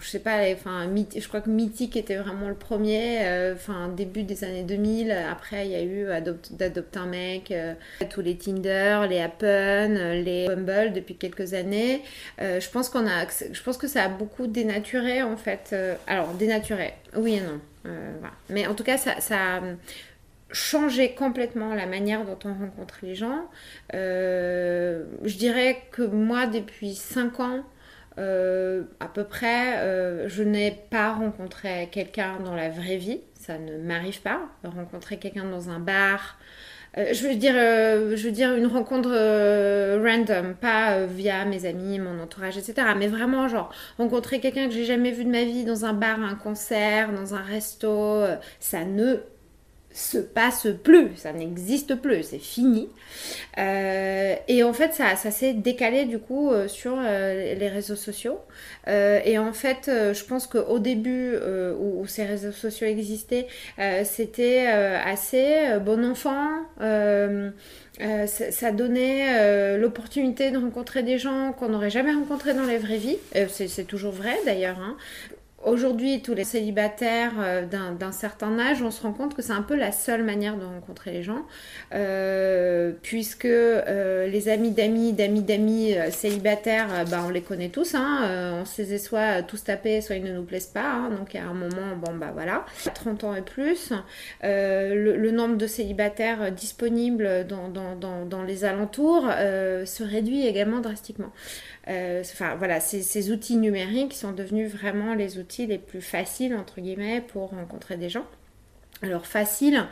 je 0.02 0.08
sais 0.08 0.20
pas, 0.20 0.42
enfin, 0.52 0.90
je 1.16 1.28
crois 1.28 1.42
que 1.42 1.50
Mythic 1.50 1.96
était 1.96 2.16
vraiment 2.16 2.48
le 2.48 2.56
premier, 2.56 3.20
euh, 3.24 3.56
début 3.96 4.24
des 4.24 4.44
années 4.44 4.64
2000. 4.64 5.12
Après, 5.12 5.66
il 5.66 5.72
y 5.72 5.76
a 5.76 5.84
eu 5.84 6.06
d'adopter 6.52 7.00
un 7.00 7.06
mec, 7.06 7.52
euh, 7.52 7.74
tous 8.10 8.22
les 8.22 8.38
Tinder, 8.38 9.02
les 9.10 9.20
Happen, 9.20 10.22
les 10.24 10.48
Bumble 10.48 10.94
depuis 10.94 11.16
quelques 11.16 11.54
années. 11.54 12.02
Euh, 12.42 12.60
je 12.60 12.70
pense 12.70 12.90
qu'on 12.90 13.08
a, 13.08 13.26
je 13.52 13.62
pense 13.62 13.78
que 13.78 13.88
ça 13.88 14.04
a 14.04 14.10
beaucoup 14.10 14.48
dénaturé 14.48 15.22
en 15.22 15.38
fait. 15.38 15.76
alors 16.08 16.34
dénaturé, 16.34 16.94
oui 17.16 17.36
et 17.36 17.42
non. 17.42 17.60
Mais 18.50 18.66
en 18.68 18.76
tout 18.76 18.84
cas, 18.84 18.98
ça, 18.98 19.20
ça 19.20 19.58
a 19.58 19.62
changé 20.52 21.14
complètement 21.14 21.74
la 21.74 21.86
manière 21.86 22.24
dont 22.26 22.38
on 22.46 22.54
rencontre 22.54 23.00
les 23.04 23.16
gens. 23.16 23.46
je 23.92 25.38
dirais 25.38 25.82
que 25.92 26.04
moi, 26.04 26.48
depuis 26.48 26.96
5 26.96 27.40
ans, 27.40 27.64
euh, 28.20 28.84
à 29.00 29.08
peu 29.08 29.24
près, 29.24 29.78
euh, 29.80 30.28
je 30.30 30.44
n'ai 30.44 30.72
pas 30.90 31.14
rencontré 31.14 31.90
quelqu'un 31.92 32.40
dans 32.44 32.56
la 32.56 32.70
vraie 32.70 32.98
vie, 32.98 33.22
ça 33.40 33.58
ne 33.58 33.78
m'arrive 33.78 34.22
pas. 34.22 34.42
Rencontrer 34.64 35.18
quelqu'un 35.18 35.46
dans 35.46 35.70
un 35.70 35.80
bar, 35.80 36.38
euh, 36.98 37.08
je 37.12 37.28
veux 37.28 37.36
dire, 37.36 37.54
je 37.54 38.24
veux 38.24 38.32
dire 38.32 38.54
une 38.56 38.68
rencontre 38.68 39.10
random, 39.10 40.54
pas 40.56 41.06
via 41.06 41.46
mes 41.46 41.66
amis, 41.66 41.98
mon 42.00 42.22
entourage, 42.22 42.58
etc. 42.58 42.88
Mais 42.98 43.08
vraiment, 43.08 43.48
genre 43.48 43.74
rencontrer 43.98 44.40
quelqu'un 44.40 44.68
que 44.68 44.74
j'ai 44.74 44.86
jamais 44.86 45.12
vu 45.12 45.26
de 45.26 45.32
ma 45.32 45.44
vie 45.44 45.66
dans 45.66 45.86
un 45.86 45.94
bar, 45.94 46.22
un 46.22 46.36
concert, 46.36 47.12
dans 47.12 47.34
un 47.34 47.42
resto, 47.42 48.22
ça 48.60 48.86
ne 48.86 49.18
se 49.94 50.18
passe 50.18 50.68
plus, 50.84 51.16
ça 51.18 51.34
n'existe 51.34 51.96
plus, 51.96 52.24
c'est 52.24 52.40
fini. 52.40 52.90
Euh, 53.60 54.36
et 54.48 54.64
en 54.64 54.74
fait, 54.74 54.94
ça, 54.94 55.16
ça 55.16 55.30
s'est 55.30 55.54
décalé 55.54 56.06
du 56.06 56.18
coup 56.18 56.50
euh, 56.50 56.68
sur 56.68 56.96
euh, 56.98 57.54
les 57.54 57.68
réseaux 57.70 57.96
sociaux. 57.96 58.40
et 58.88 59.38
en 59.38 59.54
fait, 59.54 59.90
je 59.90 60.24
pense 60.26 60.48
qu'au 60.48 60.80
début 60.80 61.36
où, 61.80 62.06
ces 62.08 62.26
réseaux 62.26 62.52
sociaux 62.52 62.88
existaient, 62.88 63.48
c'était 64.04 64.66
assez 64.68 65.78
bon 65.86 66.04
enfant. 66.06 66.50
ça, 66.80 68.72
donnait 68.72 69.78
l'opportunité 69.78 70.52
de 70.52 70.58
rencontrer 70.58 71.04
des 71.04 71.18
gens 71.18 71.54
qu'on 71.54 71.70
n'aurait 71.70 71.90
jamais 71.90 72.14
rencontrés 72.14 72.54
dans 72.54 72.66
les 72.66 72.78
vraies 72.78 72.98
vies. 72.98 73.18
c'est 73.48 73.88
toujours 73.88 74.12
vrai 74.12 74.36
d'ailleurs. 74.46 74.80
Hein. 74.80 74.98
Aujourd'hui, 75.66 76.22
tous 76.22 76.34
les 76.34 76.44
célibataires 76.44 77.34
euh, 77.40 77.66
d'un 77.66 78.12
certain 78.12 78.60
âge, 78.60 78.82
on 78.82 78.92
se 78.92 79.02
rend 79.02 79.14
compte 79.14 79.34
que 79.34 79.42
c'est 79.42 79.54
un 79.54 79.62
peu 79.62 79.76
la 79.76 79.94
seule 79.94 80.24
manière 80.24 80.58
de 80.58 80.66
rencontrer 80.66 81.12
les 81.12 81.24
gens, 81.24 81.46
euh, 81.94 82.92
puisque 83.02 83.46
euh, 83.46 84.28
les 84.28 84.50
amis 84.50 84.72
d'amis, 84.72 85.14
d'amis 85.14 85.42
d'amis 85.42 85.96
célibataires, 86.12 87.06
bah, 87.10 87.24
on 87.26 87.30
les 87.30 87.42
connaît 87.42 87.70
tous, 87.70 87.96
hein, 87.96 88.60
on 88.60 88.66
se 88.66 88.82
les 88.82 88.98
soit 88.98 89.42
tous 89.44 89.64
tapés, 89.64 90.02
soit 90.02 90.18
ils 90.18 90.24
ne 90.24 90.34
nous 90.34 90.44
plaisent 90.44 90.68
pas, 90.68 90.92
hein, 90.92 91.12
donc 91.18 91.34
à 91.34 91.44
un 91.44 91.54
moment, 91.54 91.96
bon 91.96 92.14
bah 92.16 92.32
voilà, 92.34 92.66
30 92.94 93.24
ans 93.24 93.36
et 93.36 93.42
plus, 93.42 93.94
le, 94.44 95.32
nombre 95.32 95.56
de 95.56 95.68
célibataires 95.68 96.52
disponibles 96.52 97.48
dans 97.48 98.44
les 98.46 98.66
alentours 98.66 99.28
se 99.30 100.04
réduit 100.04 100.46
également 100.46 100.82
drastiquement. 100.82 101.32
Euh, 101.90 102.22
enfin 102.22 102.56
voilà, 102.56 102.80
ces, 102.80 103.32
outils 103.32 103.58
numériques 103.58 104.14
sont 104.14 104.32
devenus 104.32 104.72
vraiment 104.72 105.14
les 105.14 105.38
outils 105.38 105.68
les 105.68 105.78
plus 105.78 106.02
faciles, 106.02 106.56
entre 106.56 106.80
guillemets, 106.82 107.22
pour 107.22 107.50
rencontrer 107.50 107.98
des 107.98 108.10
gens. 108.10 108.26
Alors 109.02 109.26
facile, 109.26 109.86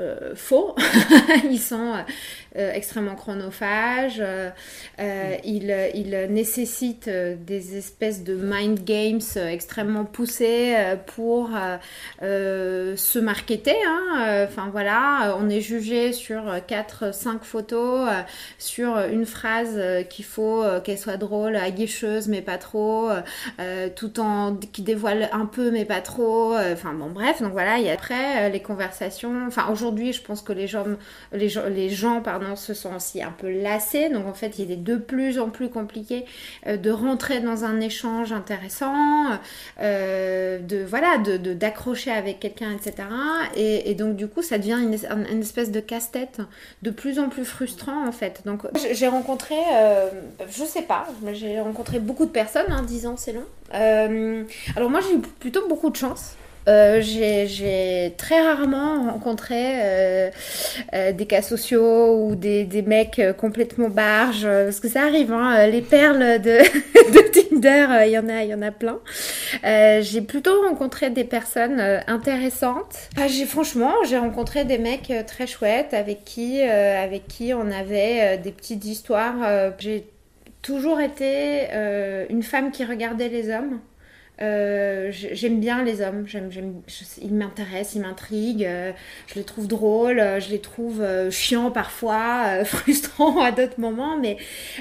euh, 0.00 0.34
faux. 0.34 0.74
ils 1.44 1.60
sont 1.60 1.94
euh, 2.56 2.72
extrêmement 2.72 3.14
chronophages. 3.14 4.20
Euh, 4.20 4.50
ils, 5.44 5.74
ils, 5.94 6.26
nécessitent 6.30 7.08
des 7.08 7.76
espèces 7.76 8.24
de 8.24 8.34
mind 8.34 8.82
games 8.84 9.20
extrêmement 9.36 10.04
poussés 10.04 10.74
pour 11.06 11.50
se 12.20 13.18
marketer. 13.18 13.76
Hein. 13.86 14.46
Enfin 14.48 14.68
voilà, 14.70 15.36
on 15.40 15.48
est 15.48 15.60
jugé 15.60 16.12
sur 16.12 16.42
4-5 16.68 17.42
photos, 17.42 18.08
sur 18.58 18.98
une 18.98 19.26
phrase 19.26 19.80
qu'il 20.08 20.24
faut 20.24 20.64
qu'elle 20.84 20.98
soit 20.98 21.16
drôle, 21.16 21.56
aguicheuse 21.56 22.28
mais 22.28 22.42
pas 22.42 22.58
trop, 22.58 23.10
tout 23.96 24.20
en 24.20 24.56
qui 24.56 24.82
dévoile 24.82 25.28
un 25.32 25.46
peu 25.46 25.70
mais 25.70 25.84
pas 25.84 26.00
trop. 26.00 26.54
Enfin 26.56 26.92
bon 26.92 27.10
bref, 27.10 27.40
donc 27.42 27.52
voilà, 27.52 27.78
il 27.78 27.86
y 27.86 27.90
a 27.90 27.96
après 28.00 28.50
les 28.50 28.60
conversations. 28.60 29.46
Enfin 29.46 29.68
aujourd'hui, 29.70 29.89
je 29.96 30.22
pense 30.22 30.42
que 30.42 30.52
les 30.52 30.66
gens, 30.66 30.84
les 31.32 31.90
gens, 31.90 32.20
pardon, 32.20 32.56
se 32.56 32.74
sont 32.74 32.94
aussi 32.94 33.22
un 33.22 33.32
peu 33.32 33.50
lassés. 33.50 34.08
Donc 34.08 34.26
en 34.26 34.34
fait, 34.34 34.58
il 34.58 34.70
est 34.70 34.76
de 34.76 34.96
plus 34.96 35.38
en 35.38 35.50
plus 35.50 35.68
compliqué 35.68 36.24
euh, 36.66 36.76
de 36.76 36.90
rentrer 36.90 37.40
dans 37.40 37.64
un 37.64 37.80
échange 37.80 38.32
intéressant, 38.32 39.26
euh, 39.80 40.58
de 40.58 40.82
voilà, 40.84 41.18
de 41.18 41.36
d'accrocher 41.54 42.10
avec 42.10 42.40
quelqu'un, 42.40 42.72
etc. 42.72 43.08
Et, 43.56 43.94
donc 43.94 44.16
du 44.16 44.28
coup, 44.28 44.42
ça 44.42 44.58
devient 44.58 44.78
une, 44.80 45.40
espèce 45.40 45.70
de 45.70 45.80
casse-tête 45.80 46.40
de 46.82 46.90
plus 46.90 47.18
en 47.18 47.28
plus 47.28 47.44
frustrant 47.44 48.06
en 48.06 48.12
fait. 48.12 48.42
Donc 48.44 48.62
j'ai 48.92 49.08
rencontré, 49.08 49.56
euh, 49.74 50.08
je 50.48 50.64
sais 50.64 50.82
pas, 50.82 51.06
j'ai 51.32 51.60
rencontré 51.60 51.98
beaucoup 51.98 52.26
de 52.26 52.30
personnes, 52.30 52.70
hein, 52.70 52.82
10 52.82 53.06
ans 53.06 53.16
c'est 53.16 53.32
long. 53.32 53.44
alors 53.72 54.90
moi 54.90 55.00
j'ai 55.00 55.14
eu 55.14 55.20
plutôt 55.20 55.66
beaucoup 55.68 55.90
de 55.90 55.96
chance. 55.96 56.36
Euh, 56.68 57.00
j'ai 57.00 58.14
très 58.16 58.40
rarement 58.40 59.10
rencontré 59.10 59.56
euh, 59.56 60.30
euh, 60.94 61.12
des 61.12 61.26
cas 61.26 61.42
sociaux 61.42 62.26
ou 62.26 62.36
des, 62.36 62.84
mecs 62.86 63.20
complètement 63.38 63.88
barges, 63.88 64.46
parce 64.46 64.80
que 64.80 64.88
ça 64.88 65.02
arrive, 65.02 65.32
hein, 65.32 65.66
les 65.66 65.82
perles 65.82 66.40
de, 66.40 66.58
de 67.12 67.28
Tinder, 67.30 68.04
il 68.06 68.12
y 68.12 68.18
en 68.18 68.28
a, 68.28 68.44
y 68.44 68.54
en 68.54 68.62
a 68.62 68.70
plein. 68.70 68.98
j'ai 70.02 70.20
plutôt 70.22 70.62
rencontré 70.62 71.10
des 71.10 71.24
personnes 71.24 71.80
intéressantes. 72.06 72.96
Ah, 73.16 73.28
franchement, 73.46 73.92
j'ai 74.08 74.18
rencontré 74.18 74.64
des 74.64 74.78
mecs 74.78 75.12
très 75.26 75.46
chouettes 75.46 75.94
avec 75.94 76.24
qui, 76.24 76.62
avec 76.62 77.26
qui 77.28 77.54
on 77.54 77.70
avait 77.70 78.38
des 78.38 78.52
petites 78.52 78.84
histoires. 78.84 79.72
j'ai 79.78 80.06
toujours 80.62 81.00
été 81.00 81.68
une 82.30 82.42
femme 82.42 82.70
qui 82.70 82.84
regardait 82.84 83.28
les 83.28 83.50
hommes. 83.50 83.80
Euh, 84.42 85.10
j'aime 85.10 85.60
bien 85.60 85.84
les 85.84 86.00
hommes, 86.00 86.24
ils 87.20 87.34
m'intéressent, 87.34 87.94
ils 87.94 88.00
m'intriguent, 88.00 88.64
euh, 88.64 88.92
je 89.26 89.34
les 89.34 89.44
trouve 89.44 89.68
drôles, 89.68 90.18
euh, 90.18 90.40
je 90.40 90.48
les 90.48 90.60
trouve 90.60 91.04
chiants 91.30 91.70
parfois, 91.70 92.46
frustrants 92.64 93.42
à 93.42 93.52
d'autres 93.52 93.78
moments, 93.78 94.16
mais, 94.16 94.38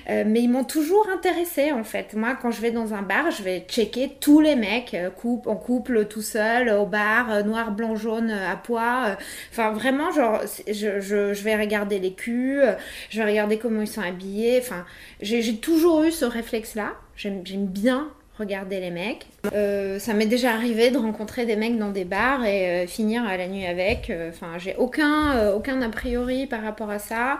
ils 0.07 0.49
m'ont 0.49 0.63
toujours 0.63 1.07
intéressé 1.09 1.73
en 1.73 1.83
fait. 1.83 2.13
Moi, 2.13 2.37
quand 2.41 2.51
je 2.51 2.61
vais 2.61 2.71
dans 2.71 2.93
un 2.93 3.01
bar, 3.01 3.31
je 3.31 3.43
vais 3.43 3.65
checker 3.67 4.15
tous 4.21 4.39
les 4.39 4.55
mecs, 4.55 4.95
couple, 5.17 5.49
en 5.49 5.55
couple, 5.55 6.05
tout 6.05 6.21
seul, 6.21 6.69
au 6.69 6.85
bar, 6.85 7.43
noir, 7.45 7.71
blanc, 7.71 7.95
jaune, 7.95 8.31
à 8.31 8.55
poids. 8.55 9.17
Enfin, 9.51 9.71
vraiment, 9.71 10.11
je, 10.11 11.43
vais 11.43 11.55
regarder 11.57 11.99
les 11.99 12.13
culs, 12.13 12.63
je 13.09 13.17
vais 13.21 13.25
regarder 13.25 13.57
comment 13.57 13.81
ils 13.81 13.87
sont 13.87 14.01
habillés. 14.01 14.59
Enfin, 14.59 14.85
j'ai, 15.21 15.57
toujours 15.57 16.03
eu 16.03 16.11
ce 16.11 16.25
réflexe-là. 16.25 16.93
J'aime 17.17 17.43
bien 17.43 18.09
regarder 18.39 18.79
les 18.79 18.89
mecs. 18.89 19.27
Euh, 19.53 19.99
ça 19.99 20.13
m'est 20.13 20.25
déjà 20.25 20.53
arrivé 20.53 20.91
de 20.91 20.97
rencontrer 20.97 21.45
des 21.45 21.55
mecs 21.55 21.77
dans 21.77 21.89
des 21.89 22.05
bars 22.05 22.45
et 22.45 22.83
euh, 22.83 22.87
finir 22.87 23.23
la 23.23 23.47
nuit 23.47 23.65
avec. 23.65 24.09
Euh, 24.09 24.29
enfin, 24.29 24.57
j'ai 24.57 24.75
aucun, 24.77 25.51
aucun 25.51 25.81
a 25.81 25.89
priori 25.89 26.47
par 26.47 26.63
rapport 26.63 26.89
à 26.89 26.99
ça. 26.99 27.39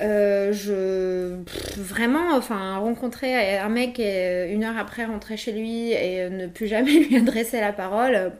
je 0.00 1.34
vraiment, 1.76 2.36
enfin, 2.36 2.78
rencontrer 2.78 3.58
un 3.58 3.68
mec 3.68 3.98
et 3.98 4.50
une 4.52 4.64
heure 4.64 4.78
après 4.78 5.04
rentrer 5.04 5.36
chez 5.36 5.52
lui 5.52 5.92
et 5.92 6.30
ne 6.30 6.46
plus 6.46 6.68
jamais 6.68 6.92
lui 7.00 7.16
adresser 7.16 7.60
la 7.60 7.72
parole, 7.72 8.32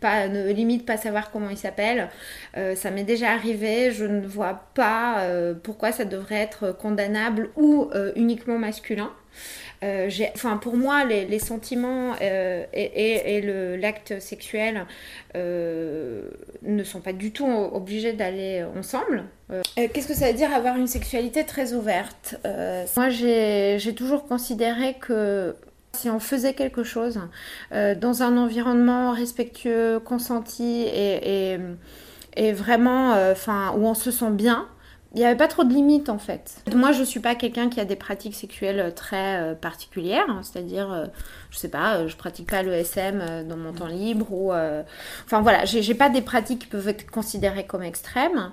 pas, 0.00 0.28
ne 0.28 0.52
limite 0.52 0.84
pas 0.84 0.96
savoir 0.96 1.30
comment 1.30 1.50
il 1.50 1.56
s'appelle. 1.56 2.08
ça 2.74 2.90
m'est 2.90 3.04
déjà 3.04 3.30
arrivé. 3.30 3.90
Je 3.90 4.04
ne 4.04 4.26
vois 4.26 4.64
pas 4.74 5.26
pourquoi 5.62 5.92
ça 5.92 6.04
devrait 6.04 6.36
être 6.36 6.72
condamnable 6.72 7.50
ou 7.56 7.90
uniquement 8.16 8.58
masculin. 8.58 9.10
Enfin, 9.82 10.56
pour 10.56 10.76
moi, 10.76 11.04
les, 11.04 11.38
sentiments 11.38 12.14
et, 12.20 13.76
l'acte 13.80 14.20
sexuel 14.20 14.86
ne 15.34 16.84
sont 16.84 17.00
pas 17.00 17.12
du 17.12 17.32
tout 17.32 17.46
obligés 17.46 18.12
d'aller 18.12 18.64
ensemble. 18.76 19.24
Qu'est-ce 19.76 20.08
que 20.08 20.14
ça 20.14 20.28
veut 20.28 20.36
dire 20.36 20.52
avoir 20.52 20.76
une 20.76 20.88
sexualité 20.88 21.44
très 21.44 21.72
ouverte 21.72 22.36
Moi, 22.96 23.08
j'ai 23.08 23.94
toujours 23.94 24.26
considéré 24.26 24.94
que 24.94 25.54
si 25.98 26.10
on 26.10 26.20
faisait 26.20 26.54
quelque 26.54 26.84
chose 26.84 27.20
euh, 27.72 27.94
dans 27.94 28.22
un 28.22 28.36
environnement 28.36 29.12
respectueux, 29.12 29.98
consenti 29.98 30.82
et, 30.82 31.58
et, 32.36 32.52
vraiment, 32.52 33.14
euh, 33.14 33.34
où 33.76 33.86
on 33.86 33.94
se 33.94 34.10
sent 34.10 34.30
bien, 34.30 34.68
il 35.14 35.18
n'y 35.18 35.24
avait 35.24 35.36
pas 35.36 35.48
trop 35.48 35.64
de 35.64 35.72
limites 35.72 36.08
en 36.08 36.18
fait. 36.18 36.62
Moi, 36.74 36.92
je 36.92 37.02
suis 37.02 37.20
pas 37.20 37.34
quelqu'un 37.34 37.68
qui 37.68 37.80
a 37.80 37.84
des 37.84 37.96
pratiques 37.96 38.34
sexuelles 38.34 38.92
très 38.94 39.40
euh, 39.40 39.54
particulières, 39.54 40.26
hein, 40.28 40.40
c'est-à-dire, 40.42 41.08
je 41.50 41.58
sais 41.58 41.68
pas, 41.68 42.06
je 42.06 42.16
pratique 42.16 42.50
pas 42.50 42.62
le 42.62 42.72
SM 42.72 43.46
dans 43.48 43.56
mon 43.56 43.72
temps 43.72 43.86
libre 43.86 44.32
ou, 44.32 44.52
enfin 44.52 45.40
voilà, 45.40 45.64
j'ai 45.64 45.94
pas 45.94 46.08
des 46.08 46.22
pratiques 46.22 46.60
qui 46.60 46.66
peuvent 46.66 46.88
être 46.88 47.10
considérées 47.10 47.66
comme 47.66 47.82
extrêmes. 47.82 48.52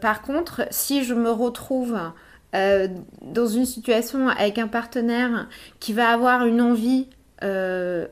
par 0.00 0.22
contre, 0.22 0.66
si 0.70 1.04
je 1.04 1.14
me 1.14 1.30
retrouve 1.30 1.98
euh, 2.54 2.86
dans 3.22 3.46
une 3.46 3.64
situation 3.64 4.28
avec 4.28 4.58
un 4.58 4.68
partenaire 4.68 5.48
qui 5.80 5.94
va 5.94 6.10
avoir 6.10 6.44
une 6.44 6.60
envie 6.60 7.08
euh, 7.42 8.06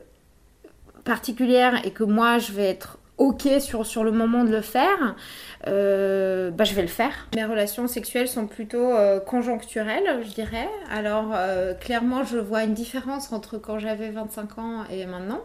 particulière 1.03 1.85
et 1.85 1.91
que 1.91 2.03
moi 2.03 2.39
je 2.39 2.51
vais 2.51 2.67
être 2.67 2.97
ok 3.17 3.47
sur, 3.59 3.85
sur 3.85 4.03
le 4.03 4.11
moment 4.11 4.43
de 4.43 4.51
le 4.51 4.61
faire, 4.61 5.15
euh, 5.67 6.49
bah, 6.49 6.63
je 6.63 6.73
vais 6.73 6.81
le 6.81 6.87
faire. 6.87 7.27
Mes 7.35 7.45
relations 7.45 7.87
sexuelles 7.87 8.27
sont 8.27 8.47
plutôt 8.47 8.95
euh, 8.95 9.19
conjoncturelles, 9.19 10.23
je 10.23 10.33
dirais. 10.33 10.67
Alors, 10.91 11.31
euh, 11.35 11.73
clairement, 11.73 12.23
je 12.23 12.37
vois 12.37 12.63
une 12.63 12.73
différence 12.73 13.31
entre 13.31 13.57
quand 13.57 13.77
j'avais 13.77 14.09
25 14.09 14.57
ans 14.57 14.83
et 14.91 15.05
maintenant. 15.05 15.41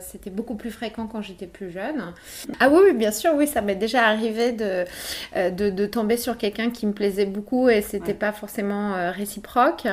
C'était 0.00 0.30
beaucoup 0.30 0.56
plus 0.56 0.72
fréquent 0.72 1.06
quand 1.06 1.22
j'étais 1.22 1.46
plus 1.46 1.70
jeune. 1.70 2.12
Ah 2.58 2.68
oui, 2.70 2.92
bien 2.92 3.12
sûr, 3.12 3.34
oui, 3.36 3.46
ça 3.46 3.60
m'est 3.60 3.76
déjà 3.76 4.04
arrivé 4.04 4.50
de, 4.50 4.84
de, 5.36 5.70
de, 5.70 5.86
tomber 5.86 6.16
sur 6.16 6.36
quelqu'un 6.36 6.70
qui 6.70 6.88
me 6.88 6.92
plaisait 6.92 7.24
beaucoup 7.24 7.68
et 7.68 7.80
c'était 7.80 8.14
pas 8.14 8.32
forcément 8.32 9.12
réciproque. 9.12 9.86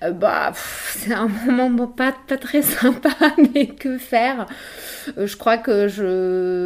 bah, 0.00 0.52
c'est 0.54 1.14
un 1.14 1.28
moment 1.46 1.86
pas, 1.86 2.12
pas 2.26 2.36
très 2.36 2.62
sympa, 2.62 3.10
mais 3.54 3.68
que 3.68 3.96
faire? 3.96 4.46
Je 5.16 5.36
crois 5.36 5.58
que 5.58 5.86
je... 5.86 6.61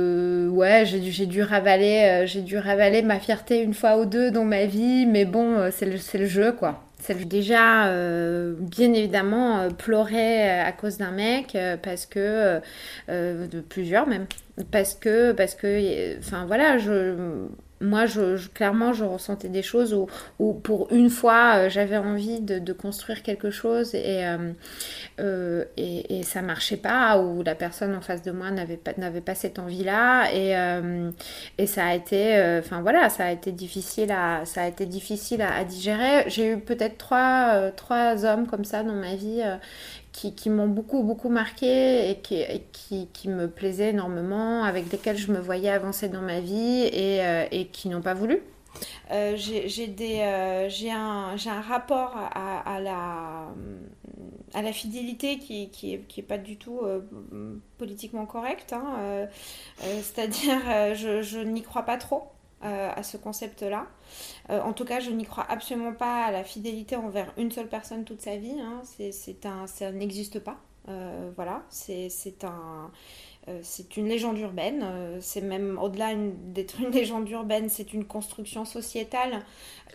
Ouais, 0.50 0.84
j'ai 0.86 1.00
dû, 1.00 1.26
dû 1.26 1.42
ravaler... 1.42 2.24
j'ai 2.26 2.42
dû 2.42 2.58
ravaler 2.58 3.02
ma 3.02 3.18
fierté 3.18 3.62
une 3.62 3.74
fois 3.74 3.98
ou 3.98 4.04
deux 4.06 4.30
dans 4.30 4.44
ma 4.44 4.66
vie, 4.66 5.06
mais 5.06 5.24
bon, 5.24 5.54
euh, 5.56 5.70
c'est 5.72 5.86
le, 5.86 5.98
le, 6.18 6.26
jeu, 6.26 6.52
quoi. 6.52 6.82
C'est 6.98 7.26
déjà, 7.28 7.88
euh, 7.88 8.54
bien 8.58 8.92
évidemment, 8.92 9.60
euh, 9.60 9.70
pleurer 9.70 10.48
à 10.48 10.72
cause 10.72 10.98
d'un 10.98 11.10
mec, 11.10 11.56
parce 11.82 12.06
que, 12.06 12.60
de 13.08 13.60
plusieurs 13.60 14.06
même, 14.06 14.26
parce 14.70 14.94
que, 14.94 15.32
parce 15.32 15.54
que, 15.54 16.18
enfin 16.18 16.46
voilà, 16.46 16.78
je 16.78 17.46
moi, 17.80 18.06
je, 18.06 18.48
clairement, 18.48 18.92
je 18.92 19.04
ressentais 19.04 19.48
des 19.48 19.62
choses 19.62 19.94
où, 20.38 20.54
pour 20.54 20.90
une 20.92 21.10
fois, 21.10 21.56
euh, 21.56 21.68
j'avais 21.68 21.98
envie 21.98 22.40
de, 22.40 22.72
construire 22.72 23.22
quelque 23.22 23.50
chose 23.50 23.94
et, 23.94 24.26
euh, 24.26 24.52
euh, 25.20 25.64
et, 25.76 26.22
ça 26.22 26.42
marchait 26.42 26.76
pas, 26.76 27.18
ou 27.18 27.42
la 27.42 27.54
personne 27.54 27.94
en 27.94 28.00
face 28.00 28.22
de 28.22 28.30
moi 28.30 28.50
n'avait 28.50 28.76
pas, 28.76 28.92
n'avait 28.96 29.20
pas 29.20 29.34
cette 29.34 29.58
envie-là. 29.58 30.32
Et, 30.32 30.54
et 31.58 31.66
ça 31.66 31.86
a 31.86 31.94
été, 31.94 32.58
enfin 32.58 32.80
voilà, 32.80 33.08
ça 33.08 33.26
a 33.26 33.32
été 33.32 33.52
difficile 33.52 34.10
à, 34.12 34.44
ça 34.44 34.62
a 34.62 34.68
été 34.68 34.86
difficile 34.86 35.42
à, 35.42 35.54
à 35.54 35.64
digérer. 35.64 36.24
J'ai 36.28 36.52
eu 36.52 36.58
peut-être 36.58 36.98
trois, 36.98 37.70
trois 37.72 38.24
hommes 38.24 38.46
comme 38.46 38.64
ça 38.64 38.82
dans 38.82 38.94
ma 38.94 39.14
vie 39.14 39.42
qui, 40.16 40.50
m'ont 40.50 40.68
beaucoup, 40.68 41.02
beaucoup 41.02 41.28
marqué 41.28 42.10
et, 42.10 42.16
qui, 42.72 43.08
qui, 43.12 43.28
me 43.28 43.48
plaisaient 43.48 43.90
énormément, 43.90 44.64
avec 44.64 44.90
lesquels 44.90 45.18
je 45.18 45.30
me 45.30 45.38
voyais 45.38 45.68
avancer 45.68 46.08
dans 46.08 46.22
ma 46.22 46.40
vie 46.40 46.82
et, 46.92 47.22
euh, 47.22 47.46
et 47.50 47.66
qui 47.66 47.88
n'ont 47.88 48.00
pas 48.00 48.14
voulu. 48.14 48.40
Euh, 49.10 49.36
j'ai 49.36 49.94
euh, 50.22 50.68
un, 50.90 51.36
un, 51.46 51.60
rapport 51.60 52.16
à, 52.16 52.80
la, 52.80 53.48
à 54.54 54.62
la 54.62 54.72
fidélité 54.72 55.38
qui, 55.38 55.70
qui, 55.70 55.98
qui 56.08 56.20
est 56.20 56.24
pas 56.24 56.38
du 56.38 56.56
tout 56.56 56.80
politiquement 57.78 58.26
correct. 58.26 58.72
Hein, 58.72 59.28
C'est-à-dire, 59.80 60.94
je, 60.94 61.22
je 61.22 61.40
n'y 61.40 61.62
crois 61.62 61.82
pas 61.82 61.98
trop. 61.98 62.35
Euh, 62.66 62.90
à 62.96 63.02
ce 63.02 63.16
concept-là. 63.16 63.86
Euh, 64.50 64.60
en 64.60 64.72
tout 64.72 64.84
cas, 64.84 64.98
je 64.98 65.10
n'y 65.10 65.24
crois 65.24 65.46
absolument 65.48 65.92
pas 65.92 66.24
à 66.24 66.30
la 66.32 66.42
fidélité 66.42 66.96
envers 66.96 67.32
une 67.36 67.52
seule 67.52 67.68
personne 67.68 68.04
toute 68.04 68.20
sa 68.20 68.36
vie. 68.36 68.58
Hein. 68.60 68.82
C'est 68.84 69.46
un, 69.46 69.66
ça 69.66 69.92
n'existe 69.92 70.40
pas. 70.40 70.56
Euh, 70.88 71.30
voilà, 71.36 71.62
c'est 71.68 72.08
un, 72.44 72.90
c'est 73.62 73.96
une 73.96 74.08
légende 74.08 74.38
urbaine. 74.38 74.84
c'est 75.20 75.42
même 75.42 75.78
au-delà 75.80 76.14
d'être 76.14 76.80
une 76.80 76.90
légende 76.90 77.28
urbaine, 77.28 77.68
c'est 77.68 77.92
une 77.92 78.04
construction 78.04 78.64
sociétale. 78.64 79.44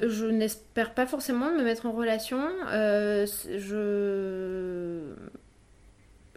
Je 0.02 0.28
n'espère 0.28 0.94
pas 0.94 1.06
forcément 1.06 1.52
me 1.52 1.64
mettre 1.64 1.88
en 1.88 1.92
relation. 1.92 2.42
je 2.70 5.14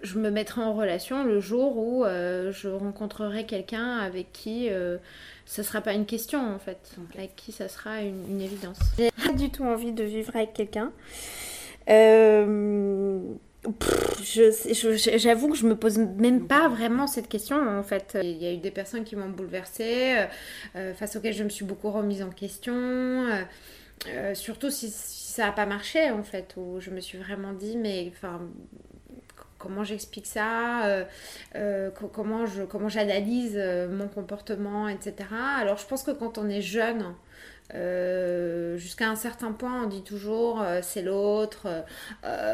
je 0.04 0.18
me 0.18 0.30
mettrai 0.30 0.60
en 0.60 0.74
relation 0.74 1.24
le 1.24 1.40
jour 1.40 1.76
où 1.76 2.04
je 2.04 2.68
rencontrerai 2.68 3.44
quelqu'un 3.46 3.98
avec 3.98 4.32
qui 4.32 4.70
ce 5.46 5.62
sera 5.62 5.80
pas 5.80 5.92
une 5.92 6.06
question 6.06 6.40
en 6.40 6.58
fait, 6.58 6.96
avec 7.16 7.36
qui 7.36 7.52
ça 7.52 7.68
sera 7.68 8.02
une, 8.02 8.40
évidence. 8.40 8.78
J'ai 8.98 9.10
pas 9.10 9.32
du 9.32 9.50
tout 9.50 9.64
envie 9.64 9.92
de 9.92 10.04
vivre 10.04 10.34
avec 10.34 10.52
quelqu'un. 10.54 10.92
Euh, 11.90 13.20
J'avoue 14.22 15.50
que 15.50 15.56
je 15.56 15.66
me 15.66 15.74
pose 15.74 15.98
même 15.98 16.46
pas 16.46 16.68
vraiment 16.68 17.06
cette 17.06 17.28
question 17.28 17.56
en 17.56 17.82
fait. 17.82 18.18
Il 18.22 18.42
y 18.42 18.46
a 18.46 18.52
eu 18.52 18.58
des 18.58 18.70
personnes 18.70 19.04
qui 19.04 19.16
m'ont 19.16 19.30
bouleversée, 19.30 20.18
euh, 20.18 20.26
euh, 20.76 20.94
face 20.94 21.16
auxquelles 21.16 21.34
je 21.34 21.44
me 21.44 21.48
suis 21.48 21.64
beaucoup 21.64 21.90
remise 21.90 22.22
en 22.22 22.30
question. 22.30 22.74
Euh, 24.08 24.34
surtout 24.34 24.70
si, 24.70 24.90
si 24.90 25.32
ça 25.32 25.46
n'a 25.46 25.52
pas 25.52 25.66
marché 25.66 26.10
en 26.10 26.22
fait, 26.22 26.54
où 26.56 26.78
je 26.80 26.90
me 26.90 27.00
suis 27.00 27.16
vraiment 27.16 27.52
dit 27.52 27.76
mais 27.76 28.12
enfin 28.14 28.40
comment 29.64 29.82
j'explique 29.84 30.26
ça, 30.26 30.84
euh, 30.84 31.04
euh, 31.56 31.90
comment 31.90 32.46
je 32.46 32.62
comment 32.62 32.88
j'analyse 32.88 33.54
euh, 33.56 33.88
mon 33.88 34.08
comportement, 34.08 34.88
etc. 34.88 35.14
Alors 35.58 35.78
je 35.78 35.86
pense 35.86 36.02
que 36.02 36.10
quand 36.10 36.38
on 36.38 36.48
est 36.48 36.62
jeune, 36.62 37.14
jusqu'à 38.76 39.08
un 39.08 39.16
certain 39.16 39.52
point, 39.52 39.84
on 39.84 39.86
dit 39.88 40.02
toujours 40.04 40.62
c'est 40.82 41.02
l'autre, 41.02 41.66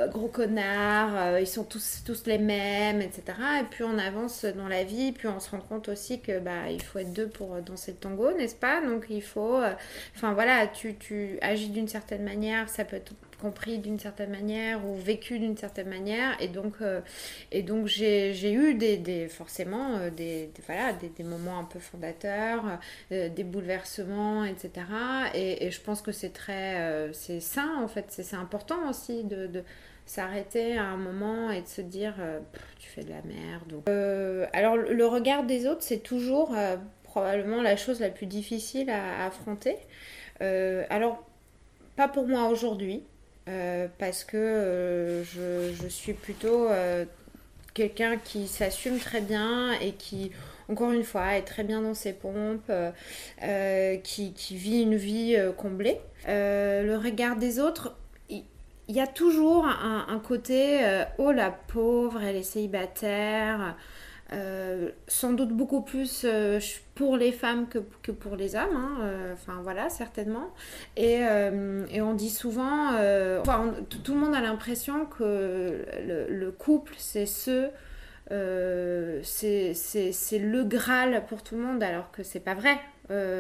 gros 0.09 0.29
connard, 0.29 1.40
ils 1.40 1.49
sont 1.49 1.64
tous, 1.64 2.03
tous 2.07 2.27
les 2.27 2.38
mêmes, 2.38 3.03
etc. 3.03 3.23
Et 3.61 3.64
puis 3.64 3.83
on 3.83 3.99
avance 3.99 4.44
dans 4.44 4.68
la 4.68 4.85
vie, 4.85 5.12
puis 5.12 5.27
on 5.29 5.40
se 5.40 5.51
rend 5.51 5.61
compte 5.61 5.88
aussi 5.88 6.20
que 6.20 6.38
bah 6.38 6.70
il 6.70 6.81
faut 6.81 7.01
être 7.01 7.12
deux 7.12 7.29
pour 7.29 7.61
danser 7.61 7.90
le 7.92 7.99
tango, 7.99 8.33
n'est-ce 8.33 8.55
pas? 8.55 8.81
Donc 8.87 9.07
il 9.11 9.23
faut, 9.23 9.61
enfin 10.14 10.33
voilà, 10.33 10.68
tu, 10.68 10.94
tu 10.94 11.38
agis 11.42 11.70
d'une 11.70 11.88
certaine 11.88 12.23
manière, 12.23 12.68
ça 12.68 12.85
peut 12.85 12.96
être 12.96 13.12
compris 13.40 13.79
d'une 13.79 13.98
certaine 13.98 14.31
manière 14.31 14.87
ou 14.87 14.96
vécu 14.96 15.38
d'une 15.38 15.57
certaine 15.57 15.88
manière. 15.88 16.40
Et 16.40 16.48
donc, 16.48 16.74
euh, 16.81 17.00
et 17.50 17.62
donc 17.62 17.87
j'ai 17.87 18.53
eu 18.53 18.74
des, 18.74 18.96
des 18.96 19.29
forcément 19.29 19.96
euh, 19.96 20.11
des, 20.11 20.50
voilà, 20.66 20.92
des, 20.92 21.24
moments 21.24 21.59
un 21.59 21.64
peu 21.64 21.79
fondateurs, 21.79 22.79
euh, 23.12 23.29
des 23.29 23.44
bouleversements, 23.44 24.44
etc. 24.44 24.70
Et, 25.35 25.70
je 25.70 25.81
pense 25.81 26.03
que 26.03 26.12
c'est 26.12 26.33
très 26.33 27.11
c'est 27.12 27.40
sain 27.40 27.83
en 27.83 27.88
fait, 27.88 28.07
c'est 28.09 28.35
important 28.35 28.88
aussi 28.88 29.24
de, 29.24 29.62
s'arrêter 30.07 30.76
à 30.76 30.87
un 30.87 30.96
moment 30.96 31.53
et 31.53 31.62
de 31.62 31.68
se 31.68 31.81
dire 31.81 32.14
tu 32.81 32.88
fais 32.88 33.05
de 33.05 33.11
la 33.11 33.22
merde. 33.22 34.48
alors 34.53 34.76
le 34.76 35.07
regard 35.07 35.44
des 35.44 35.68
autres, 35.68 35.83
c'est 35.83 36.03
toujours 36.03 36.57
probablement 37.05 37.62
la 37.62 37.76
chose 37.76 38.00
la 38.00 38.09
plus 38.09 38.26
difficile 38.26 38.90
à 38.90 39.26
affronter. 39.26 39.76
alors, 40.40 41.24
pas 41.94 42.09
pour 42.09 42.26
moi 42.26 42.48
aujourd'hui, 42.48 43.05
euh, 43.50 43.88
parce 43.98 44.22
que 44.22 44.36
euh, 44.36 45.24
je, 45.24 45.88
suis 45.88 46.12
plutôt 46.12 46.68
euh, 46.68 47.04
quelqu'un 47.74 48.16
qui 48.16 48.46
s'assume 48.46 48.98
très 48.98 49.20
bien 49.20 49.72
et 49.80 49.92
qui, 49.92 50.30
encore 50.68 50.92
une 50.92 51.02
fois, 51.02 51.36
est 51.36 51.42
très 51.42 51.64
bien 51.64 51.82
dans 51.82 51.94
ses 51.94 52.12
pompes, 52.12 52.70
qui, 54.04 54.34
vit 54.50 54.82
une 54.82 54.96
vie 54.96 55.36
comblée. 55.56 55.98
le 56.26 56.96
regard 56.96 57.36
des 57.36 57.58
autres, 57.58 57.96
il 58.28 58.44
y, 58.88 59.00
a 59.00 59.06
toujours 59.06 59.66
un, 59.66 60.06
un 60.08 60.18
côté 60.18 60.80
oh 61.18 61.32
la 61.32 61.50
pauvre, 61.50 62.22
elle 62.22 62.36
est 62.36 62.42
célibataire. 62.42 63.76
Euh, 64.32 64.90
sans 65.08 65.32
doute 65.32 65.48
beaucoup 65.48 65.80
plus 65.80 66.22
euh, 66.24 66.60
pour 66.94 67.16
les 67.16 67.32
femmes 67.32 67.66
que, 67.68 68.12
pour 68.12 68.36
les 68.36 68.54
hommes, 68.54 68.76
hein, 68.76 68.98
euh, 69.02 69.32
enfin 69.32 69.58
voilà, 69.62 69.88
certainement. 69.88 70.54
Et, 70.96 71.20
et 71.90 72.00
on 72.00 72.14
dit 72.14 72.30
souvent, 72.30 72.90
tout 73.88 74.14
le 74.14 74.20
monde 74.20 74.34
a 74.34 74.40
l'impression 74.40 75.06
que 75.06 75.84
le, 76.06 76.26
le 76.28 76.52
couple, 76.52 76.94
c'est 76.96 77.26
ce, 77.26 77.70
c'est 79.22 80.38
le 80.38 80.64
Graal 80.64 81.24
pour 81.28 81.42
tout 81.42 81.56
le 81.56 81.62
monde, 81.62 81.82
alors 81.82 82.10
que 82.12 82.22
c'est 82.22 82.40
pas 82.40 82.54
vrai. 82.54 82.78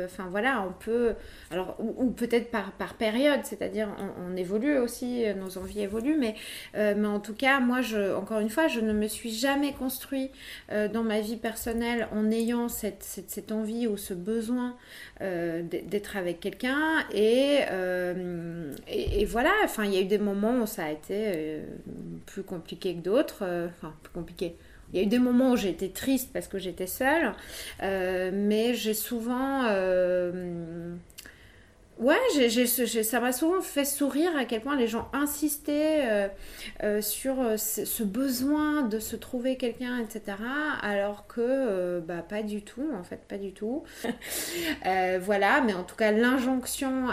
Enfin 0.04 0.26
voilà, 0.30 0.66
on 0.68 0.72
peut, 0.72 1.14
alors 1.50 1.76
ou, 1.78 2.10
peut-être 2.10 2.50
par, 2.50 2.94
période, 2.94 3.40
c'est-à-dire 3.44 3.88
on, 4.26 4.36
évolue 4.36 4.78
aussi, 4.78 5.24
nos 5.34 5.58
envies 5.58 5.82
évoluent, 5.82 6.16
mais, 6.18 6.34
mais 6.74 7.06
en 7.06 7.20
tout 7.20 7.34
cas, 7.34 7.60
moi, 7.60 7.80
je, 7.80 8.14
encore 8.14 8.40
une 8.40 8.50
fois, 8.50 8.68
je 8.68 8.80
ne 8.80 8.92
me 8.92 9.06
suis 9.06 9.30
jamais 9.30 9.72
construit 9.72 10.30
dans 10.70 11.02
ma 11.02 11.20
vie 11.20 11.36
personnelle 11.36 12.08
en 12.12 12.30
ayant 12.30 12.68
cette, 12.68 13.52
envie 13.52 13.86
ou 13.86 13.96
ce 13.96 14.14
besoin 14.14 14.76
d'être 15.20 16.16
avec 16.16 16.40
quelqu'un 16.40 17.04
et, 17.12 17.60
et, 18.88 19.22
et, 19.22 19.24
voilà, 19.24 19.52
enfin 19.64 19.84
il 19.84 19.94
y 19.94 19.98
a 19.98 20.00
eu 20.00 20.06
des 20.06 20.18
moments 20.18 20.62
où 20.62 20.66
ça 20.66 20.86
a 20.86 20.90
été 20.90 21.60
plus 22.26 22.42
compliqué 22.42 22.94
que 22.94 23.00
d'autres, 23.00 23.44
enfin 23.68 23.94
plus 24.02 24.12
compliqué 24.12 24.56
il 24.92 24.98
y 24.98 25.02
a 25.02 25.04
eu 25.04 25.08
des 25.08 25.18
moments 25.18 25.52
où 25.52 25.56
j'ai 25.56 25.70
été 25.70 25.90
triste 25.90 26.30
parce 26.32 26.48
que 26.48 26.58
j'étais 26.58 26.86
seule, 26.86 27.32
euh, 27.82 28.30
mais 28.32 28.74
j'ai 28.74 28.94
souvent 28.94 29.64
euh, 29.68 30.94
Ouais, 32.00 32.16
ça 33.02 33.20
m'a 33.20 33.32
souvent 33.32 33.60
fait 33.60 33.84
sourire 33.84 34.30
à 34.38 34.46
quel 34.46 34.62
point 34.62 34.74
les 34.74 34.88
gens 34.88 35.10
insistaient 35.12 36.08
euh, 36.08 36.28
euh, 36.82 37.02
sur 37.02 37.38
euh, 37.42 37.58
ce, 37.58 38.02
besoin 38.02 38.80
de 38.84 38.98
se 38.98 39.16
trouver 39.16 39.58
quelqu'un, 39.58 39.98
etc. 39.98 40.38
Alors 40.80 41.26
que, 41.26 42.00
bah, 42.00 42.24
pas 42.26 42.42
du 42.42 42.62
tout, 42.62 42.88
en 42.98 43.04
fait, 43.04 43.20
pas 43.28 43.36
du 43.36 43.52
tout. 43.52 43.82
voilà, 45.20 45.60
mais 45.60 45.74
en 45.74 45.84
tout 45.84 45.94
cas, 45.94 46.10
l'injonction 46.10 47.08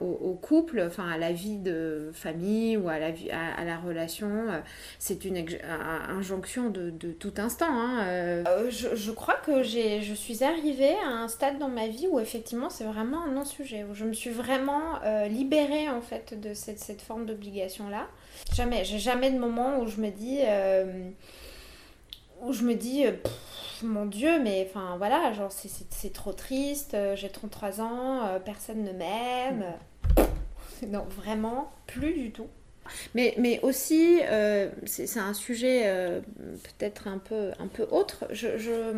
au, 0.00 0.32
couple, 0.40 0.82
enfin, 0.86 1.06
à 1.10 1.18
la 1.18 1.32
vie 1.32 1.58
de 1.58 2.10
famille 2.14 2.78
ou 2.78 2.88
à 2.88 2.98
la, 2.98 3.10
vie, 3.10 3.30
à, 3.30 3.64
la 3.66 3.76
relation, 3.76 4.46
c'est 4.98 5.26
une 5.26 5.44
injonction 6.08 6.70
de, 6.70 6.90
tout 7.12 7.34
instant. 7.36 7.68
Hein, 7.68 8.44
je, 8.70 9.10
crois 9.10 9.36
que 9.44 9.62
je 9.62 10.14
suis 10.14 10.42
arrivée 10.42 10.94
à 11.04 11.08
un 11.08 11.28
stade 11.28 11.58
dans 11.58 11.68
ma 11.68 11.86
vie 11.86 12.06
où, 12.10 12.18
effectivement, 12.18 12.70
c'est 12.70 12.84
vraiment 12.84 13.24
un 13.24 13.36
où 13.60 13.94
je 13.94 14.04
me 14.04 14.12
suis 14.12 14.30
vraiment 14.30 15.02
euh, 15.04 15.28
libérée 15.28 15.88
en 15.88 16.00
fait 16.00 16.38
de 16.38 16.54
cette, 16.54 16.78
cette 16.78 17.02
forme 17.02 17.26
d'obligation-là. 17.26 18.06
Jamais, 18.54 18.84
j'ai 18.84 18.98
jamais 18.98 19.30
de 19.30 19.38
moment 19.38 19.80
où 19.80 19.86
je 19.86 20.00
me 20.00 20.10
dis, 20.10 20.40
euh, 20.44 21.10
où 22.42 22.52
je 22.52 22.64
me 22.64 22.74
dis, 22.74 23.06
euh, 23.06 23.12
mon 23.82 24.06
Dieu, 24.06 24.40
mais 24.42 24.68
enfin 24.68 24.96
voilà, 24.98 25.32
genre 25.32 25.52
c'est 25.52 26.12
trop 26.12 26.32
triste, 26.32 26.96
j'ai 27.14 27.28
33 27.28 27.80
ans, 27.80 28.40
personne 28.44 28.82
ne 28.82 28.92
m'aime. 28.92 29.64
Non, 30.86 31.04
vraiment, 31.16 31.72
plus 31.86 32.12
du 32.14 32.30
tout. 32.30 32.48
Mais, 33.14 33.34
mais 33.38 33.60
aussi, 33.62 34.20
c'est 34.86 35.18
un 35.18 35.34
sujet 35.34 36.12
peut-être 36.64 37.06
un 37.06 37.18
peu, 37.18 37.52
un 37.60 37.68
peu 37.68 37.86
autre. 37.90 38.26
je, 38.30 38.94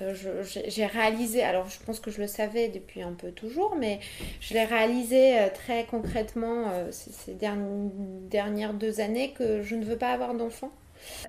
j'ai 0.00 0.86
réalisé, 0.86 1.42
alors 1.42 1.68
je 1.68 1.80
pense 1.84 2.00
que 2.00 2.10
je 2.10 2.20
le 2.20 2.26
savais 2.26 2.68
depuis 2.68 3.02
un 3.02 3.12
peu 3.12 3.30
toujours, 3.30 3.76
mais 3.76 4.00
je 4.40 4.54
l'ai 4.54 4.64
réalisé 4.64 5.38
euh, 5.38 5.48
très 5.50 5.86
concrètement 5.86 6.70
euh, 6.70 6.90
ces, 6.90 7.34
dernières 7.34 8.74
deux 8.74 9.00
années 9.00 9.32
que 9.34 9.62
je 9.62 9.76
ne 9.76 9.84
veux 9.84 9.96
pas 9.96 10.12
avoir 10.12 10.34
d'enfants. 10.34 10.72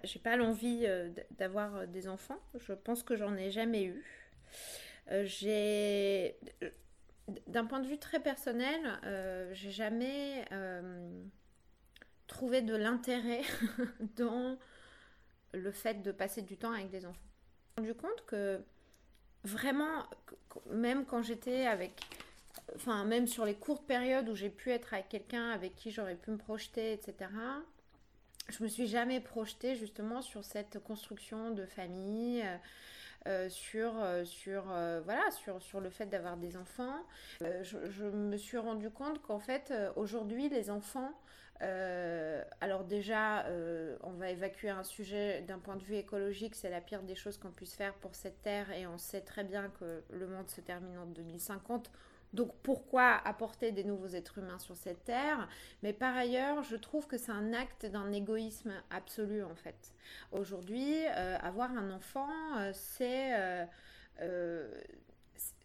J'ai 0.04 0.20
pas 0.20 0.36
l'envie 0.36 0.88
d'avoir 1.38 1.86
des 1.88 2.08
enfants. 2.08 2.40
Je 2.58 2.72
pense 2.74 3.04
que 3.04 3.16
j'en 3.16 3.36
ai 3.36 3.52
jamais 3.52 3.84
eu. 3.84 4.04
J'ai, 5.26 6.38
d'un 7.48 7.66
point 7.66 7.82
de 7.82 7.88
vue 7.88 7.98
très 7.98 8.22
personnel, 8.22 8.80
j'ai 9.52 9.72
jamais 9.72 10.46
trouvé 12.28 12.62
de 12.62 12.76
l'intérêt 12.76 13.42
dans 14.16 14.58
le 15.54 15.72
fait 15.72 16.02
de 16.02 16.12
passer 16.14 16.42
du 16.42 16.56
temps 16.58 16.72
avec 16.72 16.90
des 16.90 17.06
enfants 17.06 17.20
rendu 17.78 17.94
compte 17.94 18.26
que 18.26 18.62
vraiment, 19.44 20.06
même 20.72 21.06
quand 21.06 21.22
j'étais 21.22 21.66
avec, 21.66 21.92
enfin 22.76 23.04
même 23.04 23.28
sur 23.28 23.44
les 23.44 23.56
courtes 23.56 23.86
périodes 23.86 24.30
où 24.30 24.36
j'ai 24.36 24.50
pu 24.50 24.72
être 24.72 24.94
avec 24.94 25.10
quelqu'un 25.10 25.50
avec 25.50 25.76
qui 25.76 25.92
j'aurais 25.92 26.16
pu 26.16 26.32
me 26.32 26.38
projeter, 26.38 26.94
etc. 26.94 27.30
Je 28.48 28.64
me 28.64 28.70
suis 28.70 28.88
jamais 28.88 29.20
projetée 29.20 29.76
justement 29.76 30.22
sur 30.22 30.46
cette 30.46 30.80
construction 30.80 31.52
de 31.52 31.66
famille, 31.66 32.44
euh, 32.44 32.58
euh, 33.28 33.50
sur, 33.50 33.92
euh, 34.02 34.24
sur, 34.24 34.64
voilà, 35.04 35.30
sur, 35.32 35.62
sur 35.62 35.82
le 35.82 35.90
fait 35.90 36.06
d'avoir 36.06 36.38
des 36.38 36.56
enfants. 36.56 37.04
Je, 37.42 37.90
je, 37.90 38.06
me 38.06 38.38
suis 38.38 38.58
rendu 38.58 38.90
compte 38.90 39.22
qu'en 39.22 39.40
fait, 39.40 39.74
aujourd'hui, 39.98 40.48
les 40.48 40.70
enfants 40.70 41.12
euh, 41.62 42.44
alors 42.60 42.84
déjà, 42.84 43.46
euh, 43.46 43.98
on 44.04 44.12
va 44.12 44.30
évacuer 44.30 44.70
un 44.70 44.84
sujet 44.84 45.42
d'un 45.42 45.60
point 45.60 45.78
de 45.78 45.84
vue 45.84 45.96
écologique, 45.96 46.56
c'est 46.56 46.70
la 46.70 46.82
pire 46.82 47.04
des 47.04 47.16
choses 47.16 47.38
qu'on 47.38 47.52
puisse 47.52 47.76
faire 47.76 47.94
pour 47.96 48.16
cette 48.16 48.42
Terre 48.42 48.72
et 48.72 48.86
on 48.88 48.98
sait 48.98 49.22
très 49.22 49.44
bien 49.44 49.70
que 49.80 50.04
le 50.10 50.28
monde 50.28 50.50
se 50.50 50.62
termine 50.62 50.98
en 50.98 51.06
2050. 51.06 51.92
Donc 52.34 52.52
pourquoi 52.64 53.14
apporter 53.26 53.72
des 53.72 53.86
nouveaux 53.86 54.08
êtres 54.08 54.40
humains 54.40 54.60
sur 54.60 54.76
cette 54.76 55.06
terre? 55.06 55.48
Mais 55.84 55.94
par 55.94 56.18
ailleurs, 56.18 56.64
je 56.64 56.76
trouve 56.76 57.08
que 57.08 57.18
c'est 57.18 57.32
un 57.32 57.54
acte 57.54 57.86
d'un 57.86 58.12
égoïsme 58.12 58.74
absolu 58.90 59.42
en 59.42 59.56
fait. 59.56 59.94
Aujourd'hui, 60.34 61.06
euh, 61.16 61.38
avoir 61.42 61.72
un 61.72 61.92
enfant, 61.92 62.28
c'est 62.74 63.66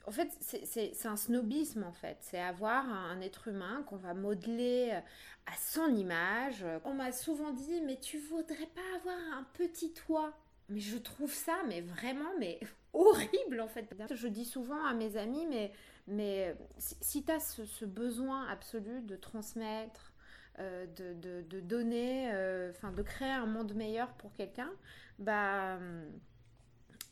en 0.06 0.10
fait, 0.10 0.30
c'est 0.40 1.06
un 1.06 1.16
snobisme, 1.16 1.84
en 1.84 1.92
fait. 1.92 2.18
C'est 2.20 2.40
avoir 2.40 2.88
un, 2.88 3.20
être 3.20 3.48
humain 3.48 3.84
qu'on 3.86 3.96
va 3.96 4.14
modeler 4.14 4.90
euh, 4.92 5.00
à 5.46 5.56
son 5.56 5.94
image. 5.94 6.64
On 6.84 6.94
m'a 6.94 7.12
souvent 7.12 7.52
dit, 7.52 7.80
mais 7.82 7.98
tu 7.98 8.18
voudrais 8.18 8.66
pas 8.74 8.96
avoir 8.96 9.16
un 9.38 9.46
petit 9.54 9.92
toit 9.92 10.32
Mais 10.68 10.80
je 10.80 10.96
trouve 10.98 11.32
ça, 11.32 11.56
mais 11.68 11.80
vraiment, 11.80 12.30
mais 12.38 12.60
horrible, 12.92 13.60
en 13.60 13.68
fait. 13.68 13.86
Je 14.14 14.28
dis 14.28 14.44
souvent 14.44 14.84
à 14.84 14.94
mes 14.94 15.16
amis, 15.16 15.46
mais, 15.46 15.72
mais 16.06 16.56
si, 16.78 17.24
tu 17.24 17.32
as 17.32 17.40
ce, 17.40 17.84
besoin 17.84 18.46
absolu 18.48 19.02
de 19.02 19.16
transmettre, 19.16 20.12
euh, 20.58 20.86
de, 20.86 21.60
donner, 21.60 22.30
euh, 22.32 22.70
enfin, 22.70 22.92
de 22.92 23.02
créer 23.02 23.30
un 23.30 23.46
monde 23.46 23.74
meilleur 23.74 24.08
pour 24.14 24.32
quelqu'un, 24.32 24.70
bah 25.18 25.76
hum, 25.76 26.20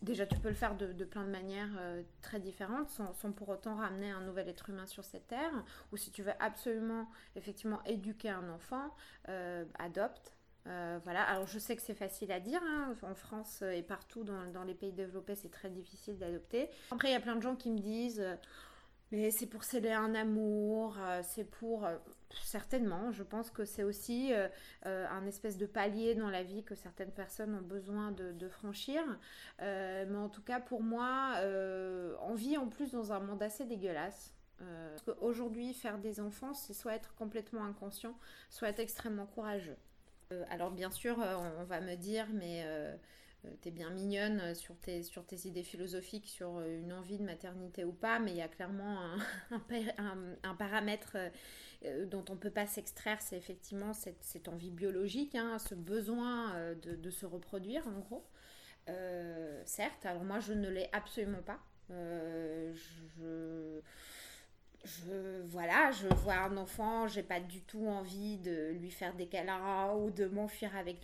Déjà, 0.01 0.27
tu 0.27 0.39
peux 0.39 0.49
le 0.49 0.55
faire 0.55 0.77
de, 0.77 1.05
plein 1.05 1.25
de 1.25 1.31
manières 1.31 1.71
euh, 1.79 2.03
très 2.21 2.39
différentes, 2.39 2.89
sans, 2.89 3.33
pour 3.33 3.49
autant 3.49 3.77
ramener 3.77 4.11
un 4.11 4.21
nouvel 4.21 4.49
être 4.49 4.71
humain 4.71 4.87
sur 4.87 5.05
cette 5.05 5.27
terre. 5.27 5.65
Ou 5.93 5.97
si 5.97 6.13
tu 6.13 6.23
veux 6.23 6.33
absolument, 6.39 7.09
effectivement, 7.35 7.83
éduquer 7.85 8.31
un 8.31 8.49
enfant, 8.49 8.95
euh, 9.29 9.65
adopte. 9.79 10.35
Euh, 10.67 11.01
voilà, 11.03 11.23
alors 11.23 11.47
je 11.47 11.59
sais 11.59 11.75
que 11.75 11.83
c'est 11.83 11.95
facile 11.95 12.31
à 12.31 12.41
dire, 12.41 12.61
hein. 12.63 12.95
en 13.03 13.15
France 13.15 13.63
et 13.63 13.83
partout 13.83 14.23
dans, 14.23 14.47
dans 14.53 14.65
les 14.65 14.75
pays 14.75 14.93
développés, 14.93 15.35
c'est 15.35 15.51
très 15.51 15.71
difficile 15.71 16.19
d'adopter. 16.19 16.69
Après, 16.91 17.09
il 17.09 17.13
y 17.13 17.17
a 17.17 17.21
plein 17.21 17.37
de 17.37 17.43
gens 17.43 17.57
qui 17.57 17.71
me 17.71 17.79
disent 17.79 18.25
mais 19.11 19.31
c'est 19.31 19.47
pour 19.47 19.65
sceller 19.65 19.93
un 19.93 20.15
amour, 20.15 20.99
c'est 21.23 21.51
pour... 21.51 21.89
Euh, 22.31 22.37
certainement, 22.43 23.13
je 23.13 23.23
pense 23.23 23.51
que 23.51 23.65
c'est 23.65 23.83
aussi 23.83 24.33
euh, 24.33 24.49
un 24.85 25.27
espèce 25.27 25.57
de 25.57 25.67
palier 25.67 26.15
dans 26.15 26.31
la 26.31 26.43
vie 26.43 26.63
que 26.63 26.75
certaines 26.75 27.13
personnes 27.13 27.55
ont 27.55 27.63
besoin 27.63 28.13
de, 28.13 28.49
franchir. 28.49 29.03
mais 29.61 30.17
en 30.17 30.29
tout 30.29 30.43
cas, 30.43 30.61
pour 30.61 30.83
moi, 30.83 31.35
on 32.23 32.35
vit 32.35 32.57
en 32.57 32.69
plus 32.69 32.93
dans 32.93 33.13
un 33.13 33.21
monde 33.21 33.43
assez 33.43 33.65
dégueulasse. 33.65 34.35
Aujourd'hui, 35.21 35.75
faire 35.75 35.99
des 35.99 36.19
enfants, 36.19 36.55
c'est 36.55 36.73
soit 36.73 36.95
être 36.95 37.15
complètement 37.15 37.65
inconscient, 37.65 38.19
soit 38.49 38.69
être 38.69 38.81
extrêmement 38.81 39.27
courageux. 39.27 39.77
alors 40.51 40.71
bien 40.71 40.91
sûr, 40.91 41.19
on, 41.19 41.65
va 41.65 41.81
me 41.81 41.95
dire, 41.95 42.27
mais 42.33 42.65
euh, 43.45 43.51
t'es 43.61 43.71
bien 43.71 43.91
mignonne 43.91 44.41
euh, 44.41 44.55
sur 44.55 44.77
tes, 44.79 45.03
sur 45.05 45.25
tes 45.25 45.47
idées 45.47 45.63
philosophiques, 45.63 46.27
sur 46.27 46.57
euh, 46.57 46.81
une 46.81 46.93
envie 46.93 47.19
de 47.19 47.23
maternité 47.23 47.85
ou 47.85 47.93
pas, 47.93 48.19
mais 48.19 48.33
il 48.33 48.37
y 48.37 48.43
a 48.43 48.49
clairement 48.49 48.99
un, 49.51 50.55
paramètre 50.59 51.17
dont 52.07 52.25
on 52.29 52.33
ne 52.33 52.39
peut 52.39 52.51
pas 52.51 52.67
s'extraire, 52.67 53.21
c'est 53.21 53.37
effectivement 53.37 53.93
cette, 53.93 54.49
envie 54.49 54.71
biologique, 54.71 55.35
hein, 55.35 55.59
ce 55.59 55.75
besoin 55.75 56.75
de, 56.83 56.97
de, 56.97 57.11
se 57.11 57.25
reproduire 57.25 57.87
en 57.87 58.01
gros. 58.01 58.27
certes, 59.65 60.05
alors 60.07 60.25
moi 60.25 60.41
je 60.41 60.55
ne 60.55 60.69
l'ai 60.69 60.89
absolument 60.93 61.43
pas. 61.43 61.61
je 61.91 63.81
voilà, 65.45 65.91
je 65.91 66.07
vois 66.23 66.37
un 66.37 66.57
enfant, 66.57 67.09
j'ai 67.09 67.23
pas 67.23 67.41
du 67.41 67.63
tout 67.63 67.87
envie 67.87 68.37
de 68.39 68.73
lui 68.79 68.91
faire 68.91 69.15
des 69.15 69.27
câlins 69.27 69.95
ou 69.95 70.11
de 70.11 70.27
m'enfuir 70.27 70.75
avec 70.77 70.99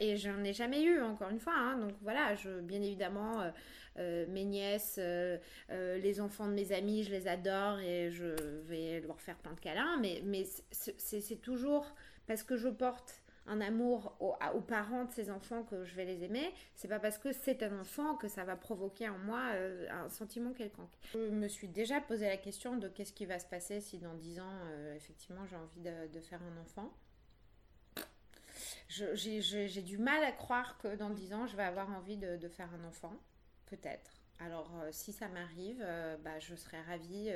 et 0.00 0.16
j'en 0.16 0.42
ai 0.44 0.52
jamais 0.52 0.82
eu 0.82 1.00
encore 1.00 1.30
une 1.30 1.40
fois 1.40 1.54
hein. 1.56 1.78
donc 1.78 1.92
voilà, 2.02 2.34
bien 2.62 2.82
évidemment 2.82 3.40
euh, 3.40 3.44
euh, 3.46 3.50
mes 3.96 4.44
nièces 4.44 4.96
euh, 4.98 5.38
les 5.68 6.20
enfants 6.20 6.48
de 6.48 6.52
mes 6.52 6.72
amis, 6.72 7.04
je 7.04 7.10
les 7.10 7.28
adore 7.28 7.78
et 7.80 8.10
je 8.10 8.60
vais 8.62 9.00
leur 9.00 9.20
faire 9.20 9.36
plein 9.36 9.52
de 9.52 9.60
câlins 9.60 10.00
mais 10.00 10.44
c'est 10.70 11.40
toujours 11.40 11.94
parce 12.26 12.42
que 12.42 12.56
je 12.56 12.68
porte 12.68 13.24
un 13.46 13.60
amour 13.60 14.16
aux, 14.20 14.60
parents 14.60 15.04
de 15.04 15.12
ces 15.12 15.30
enfants 15.30 15.64
que 15.64 15.84
je 15.84 15.94
vais 15.94 16.04
les 16.04 16.24
aimer, 16.24 16.52
c'est 16.74 16.88
pas 16.88 16.98
parce 16.98 17.18
que 17.18 17.32
c'est 17.32 17.62
un 17.62 17.78
enfant 17.78 18.16
que 18.16 18.28
ça 18.28 18.44
va 18.44 18.56
provoquer 18.56 19.08
en 19.08 19.18
moi 19.18 19.40
euh, 19.52 19.86
un 19.90 20.08
sentiment 20.08 20.52
quelconque. 20.52 20.92
Je 21.12 21.18
me 21.18 21.48
suis 21.48 21.68
déjà 21.68 22.00
posé 22.00 22.26
la 22.26 22.38
question 22.38 22.76
de 22.76 22.88
qu'est-ce 22.88 23.12
qui 23.12 23.26
va 23.26 23.38
se 23.38 23.46
passer 23.46 23.80
si 23.80 23.98
dans 23.98 24.14
10 24.14 24.40
ans, 24.40 24.58
euh, 24.66 24.96
effectivement, 24.96 25.44
j'ai 25.46 25.56
envie 25.56 25.80
de, 25.80 26.20
faire 26.20 26.40
un 26.42 26.60
enfant. 26.60 26.90
J'ai 28.88 29.82
du 29.82 29.98
mal 29.98 30.22
à 30.24 30.32
croire 30.32 30.78
que 30.78 30.96
dans 30.96 31.10
10 31.10 31.34
ans, 31.34 31.46
je 31.46 31.56
vais 31.56 31.64
avoir 31.64 31.90
envie 31.90 32.16
de, 32.16 32.48
faire 32.48 32.68
un 32.72 32.88
enfant. 32.88 33.12
Peut-être. 33.66 34.10
Alors, 34.40 34.70
si 34.90 35.12
ça 35.12 35.28
m'arrive, 35.28 35.84
bah, 36.22 36.38
je 36.40 36.54
serais 36.54 36.80
ravie 36.82 37.30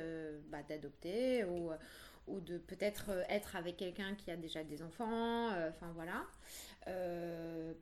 bah, 0.48 0.62
d'adopter 0.68 1.44
ou, 1.44 1.70
ou 2.26 2.40
de 2.40 2.58
peut-être 2.58 3.10
être 3.28 3.56
avec 3.56 3.76
quelqu'un 3.76 4.14
qui 4.14 4.30
a 4.30 4.36
déjà 4.36 4.64
des 4.64 4.82
enfants. 4.82 5.48
Enfin, 5.68 5.92
voilà. 5.94 6.24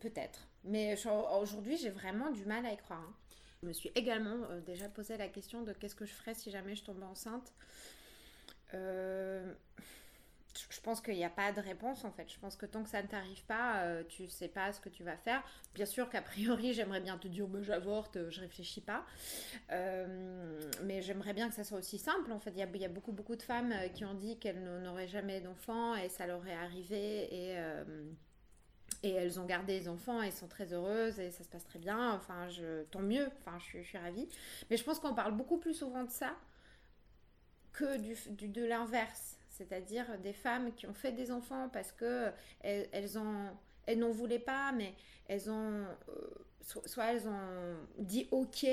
peut-être. 0.01 0.47
Mais 0.65 0.97
aujourd'hui, 1.41 1.77
j'ai 1.79 1.91
vraiment 1.91 2.31
du 2.31 2.45
mal 2.45 2.67
à 2.67 2.73
y 2.73 2.77
croire. 2.77 3.01
Hein. 3.01 3.15
Je 3.63 3.69
me 3.69 3.73
suis 3.73 3.91
également 3.95 4.37
déjà 4.67 4.89
posé 4.89 5.17
la 5.17 5.29
question 5.29 5.63
de 5.63 5.73
qu'est-ce 5.73 5.95
que 5.97 6.05
je 6.05 6.13
ferais 6.13 6.35
si 6.35 6.51
jamais 6.51 6.77
je 6.77 6.85
tombais 6.85 7.07
enceinte. 7.07 7.53
Euh, 10.57 10.67
je 10.71 10.81
pense 10.81 11.01
qu'il 11.01 11.15
n'y 11.15 11.25
a 11.25 11.31
pas 11.31 11.53
de 11.53 11.61
réponse 11.61 12.05
en 12.05 12.11
fait. 12.11 12.31
Je 12.31 12.39
pense 12.39 12.57
que 12.57 12.67
tant 12.67 12.83
que 12.83 12.89
ça 12.89 13.03
ne 13.03 13.09
t'arrive 13.09 13.43
pas, 13.45 13.83
euh, 13.83 14.03
tu 14.09 14.29
sais 14.29 14.49
pas 14.49 14.73
ce 14.73 14.81
que 14.81 14.89
tu 14.89 15.03
vas 15.03 15.17
faire. 15.17 15.43
Bien 15.75 15.87
sûr 15.87 16.09
qu'a 16.09 16.23
priori, 16.23 16.73
j'aimerais 16.73 17.01
bien 17.01 17.19
te 17.19 17.29
dire, 17.29 17.47
bah, 17.47 17.61
j'avorte, 17.63 18.19
je 18.31 18.41
réfléchis 18.41 18.81
pas. 18.81 19.05
Euh, 19.73 20.61
mais 20.85 21.03
j'aimerais 21.03 21.35
bien 21.35 21.49
que 21.49 21.55
ça 21.55 21.65
soit 21.65 21.79
aussi 21.79 21.99
simple. 21.99 22.33
En 22.33 22.39
fait, 22.39 22.51
il 22.51 22.59
y, 22.59 22.85
a, 22.85 22.89
beaucoup, 22.89 23.13
beaucoup 23.13 23.37
de 23.37 23.43
femmes 23.43 23.73
euh, 23.73 23.89
qui 23.89 24.05
ont 24.05 24.15
dit 24.15 24.39
qu'elles 24.39 24.63
n'auraient 24.83 25.09
jamais 25.09 25.41
d'enfants 25.41 25.95
et 25.95 26.09
ça 26.09 26.27
leur 26.27 26.47
est 26.47 26.55
arrivé 26.55 27.35
et. 27.35 27.57
et 29.03 29.11
elles 29.11 29.39
ont 29.39 29.45
gardé 29.45 29.79
les 29.79 29.89
enfants 29.89 30.23
et 30.23 30.31
sont 30.31 30.49
très 30.49 30.73
heureuses 30.73 31.21
et 31.21 31.31
ça 31.31 31.45
se 31.45 31.49
passe 31.49 31.65
très 31.65 31.79
bien. 31.79 32.13
Enfin, 32.13 32.49
tant 32.91 33.01
mieux. 33.01 33.29
Enfin, 33.39 33.59
je, 33.59 33.81
suis 33.83 33.99
ravie. 33.99 34.29
Mais 34.71 34.77
je 34.77 34.85
pense 34.85 34.99
qu'on 34.99 35.15
parle 35.15 35.37
beaucoup 35.37 35.59
plus 35.59 35.75
souvent 35.75 36.05
de 36.05 36.11
ça 36.11 36.35
que 37.73 37.99
du 37.99 38.49
de 38.49 38.65
l'inverse 38.65 39.36
c'est-à-dire 39.57 40.19
des 40.19 40.33
femmes 40.33 40.73
qui 40.75 40.87
ont 40.87 40.95
fait 40.95 41.13
des 41.13 41.31
enfants 41.31 41.69
parce 41.73 41.93
que 41.93 42.31
elles, 42.61 42.89
elles 42.93 43.99
n'en 43.99 44.11
voulaient 44.11 44.39
pas, 44.39 44.73
mais 44.73 44.95
elles 45.29 45.51
ont, 45.51 45.85
euh, 46.09 46.79
soit 46.87 47.13
elles 47.13 47.27
ont 47.29 47.77
dit 47.99 48.29
ok 48.31 48.67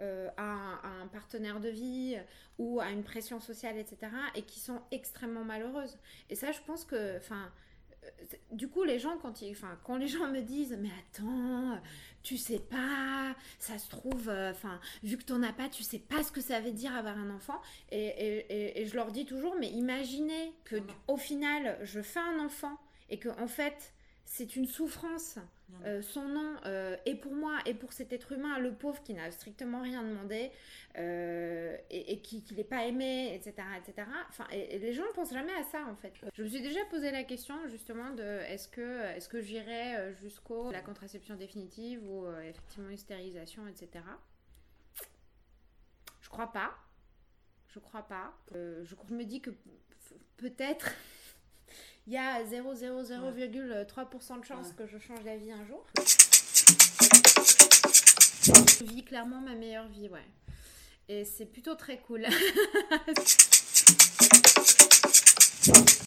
euh, 0.00 0.28
à, 0.36 0.80
un, 1.00 1.06
partenaire 1.08 1.60
de 1.60 1.68
vie 1.68 2.16
ou 2.58 2.80
à 2.80 2.90
une 2.90 3.04
pression 3.04 3.40
sociale, 3.40 3.76
etc., 3.76 4.10
et 4.34 4.42
qui 4.42 4.58
sont 4.58 4.80
extrêmement 4.90 5.44
malheureuses. 5.44 5.96
Et 6.28 6.34
ça, 6.34 6.50
je 6.50 6.60
pense 6.66 6.84
que, 6.84 7.18
enfin, 7.18 7.44
euh, 7.44 7.48
du 8.50 8.68
coup, 8.68 8.84
les 8.84 8.98
gens, 8.98 9.16
quand, 9.18 9.42
ils, 9.42 9.52
enfin, 9.52 9.78
quand 9.84 9.96
les 9.96 10.08
gens 10.08 10.28
me 10.28 10.40
disent, 10.40 10.76
mais 10.80 10.90
attends, 11.00 11.80
tu 12.22 12.36
sais 12.36 12.58
pas, 12.58 13.34
ça 13.58 13.78
se 13.78 13.88
trouve, 13.88 14.28
euh, 14.28 14.52
vu 15.02 15.16
que 15.16 15.24
t'en 15.24 15.42
as 15.42 15.52
pas, 15.52 15.68
tu 15.68 15.82
sais 15.82 15.98
pas 15.98 16.22
ce 16.22 16.32
que 16.32 16.40
ça 16.40 16.60
veut 16.60 16.72
dire 16.72 16.94
avoir 16.94 17.18
un 17.18 17.30
enfant. 17.30 17.60
Et, 17.90 18.06
et, 18.06 18.82
et, 18.82 18.86
je 18.86 18.94
leur 18.94 19.10
dis 19.10 19.24
toujours, 19.24 19.56
mais 19.58 19.70
imaginez 19.70 20.52
que 20.64 20.76
au 21.08 21.16
final, 21.16 21.78
je 21.82 22.00
fais 22.00 22.20
un 22.20 22.44
enfant 22.44 22.78
et 23.10 23.18
que 23.18 23.28
en 23.40 23.48
fait, 23.48 23.92
c'est 24.24 24.56
une 24.56 24.66
souffrance. 24.66 25.38
Euh, 25.84 26.02
son 26.02 26.28
nom 26.28 26.56
euh, 26.66 26.96
est 27.06 27.14
pour 27.14 27.32
moi 27.32 27.58
et 27.66 27.74
pour 27.74 27.92
cet 27.92 28.12
être 28.12 28.32
humain, 28.32 28.58
le 28.58 28.72
pauvre 28.72 29.02
qui 29.02 29.14
n'a 29.14 29.30
strictement 29.30 29.82
rien 29.82 30.02
demandé 30.02 30.50
euh, 30.96 31.76
et, 31.90 32.20
qui 32.20 32.44
n'est 32.54 32.64
pas 32.64 32.86
aimé, 32.86 33.34
etc. 33.34 33.54
etc. 33.78 34.08
Enfin, 34.28 34.46
et, 34.52 34.78
les 34.78 34.92
gens 34.92 35.04
ne 35.04 35.12
pensent 35.12 35.32
jamais 35.32 35.54
à 35.54 35.64
ça 35.64 35.84
en 35.86 35.96
fait. 35.96 36.12
Je 36.34 36.42
me 36.42 36.48
suis 36.48 36.62
déjà 36.62 36.84
posé 36.90 37.10
la 37.10 37.24
question 37.24 37.54
justement 37.68 38.10
de 38.10 38.22
est-ce 38.22 38.68
que, 38.68 39.02
est 39.16 39.18
-ce 39.18 39.28
que 39.28 39.40
j'irai 39.40 40.14
jusqu'au 40.14 40.70
la 40.70 40.82
contraception 40.82 41.36
définitive 41.36 42.00
ou 42.08 42.26
effectivement 42.42 42.90
une 42.90 42.98
stérilisation, 42.98 43.66
etc. 43.66 44.04
Je 46.20 46.28
crois 46.28 46.52
pas. 46.52 46.74
Je 47.68 47.80
crois 47.80 48.02
pas. 48.02 48.34
je 48.52 49.14
me 49.14 49.24
dis 49.24 49.40
que 49.40 49.50
peut-être 50.36 50.92
il 52.06 52.14
y 52.14 52.16
a 52.16 52.42
0,003% 52.42 54.40
de 54.40 54.44
chance 54.44 54.72
que 54.76 54.86
je 54.86 54.98
change 54.98 55.22
d'avis 55.24 55.52
un 55.52 55.64
jour. 55.66 55.84
Je 58.46 58.84
vis 58.84 59.04
clairement 59.04 59.40
ma 59.40 59.54
meilleure 59.54 59.88
vie, 59.88 60.08
ouais. 60.08 60.26
Et 61.08 61.24
c'est 61.24 61.46
plutôt 61.46 61.74
très 61.74 61.98
cool. 61.98 62.26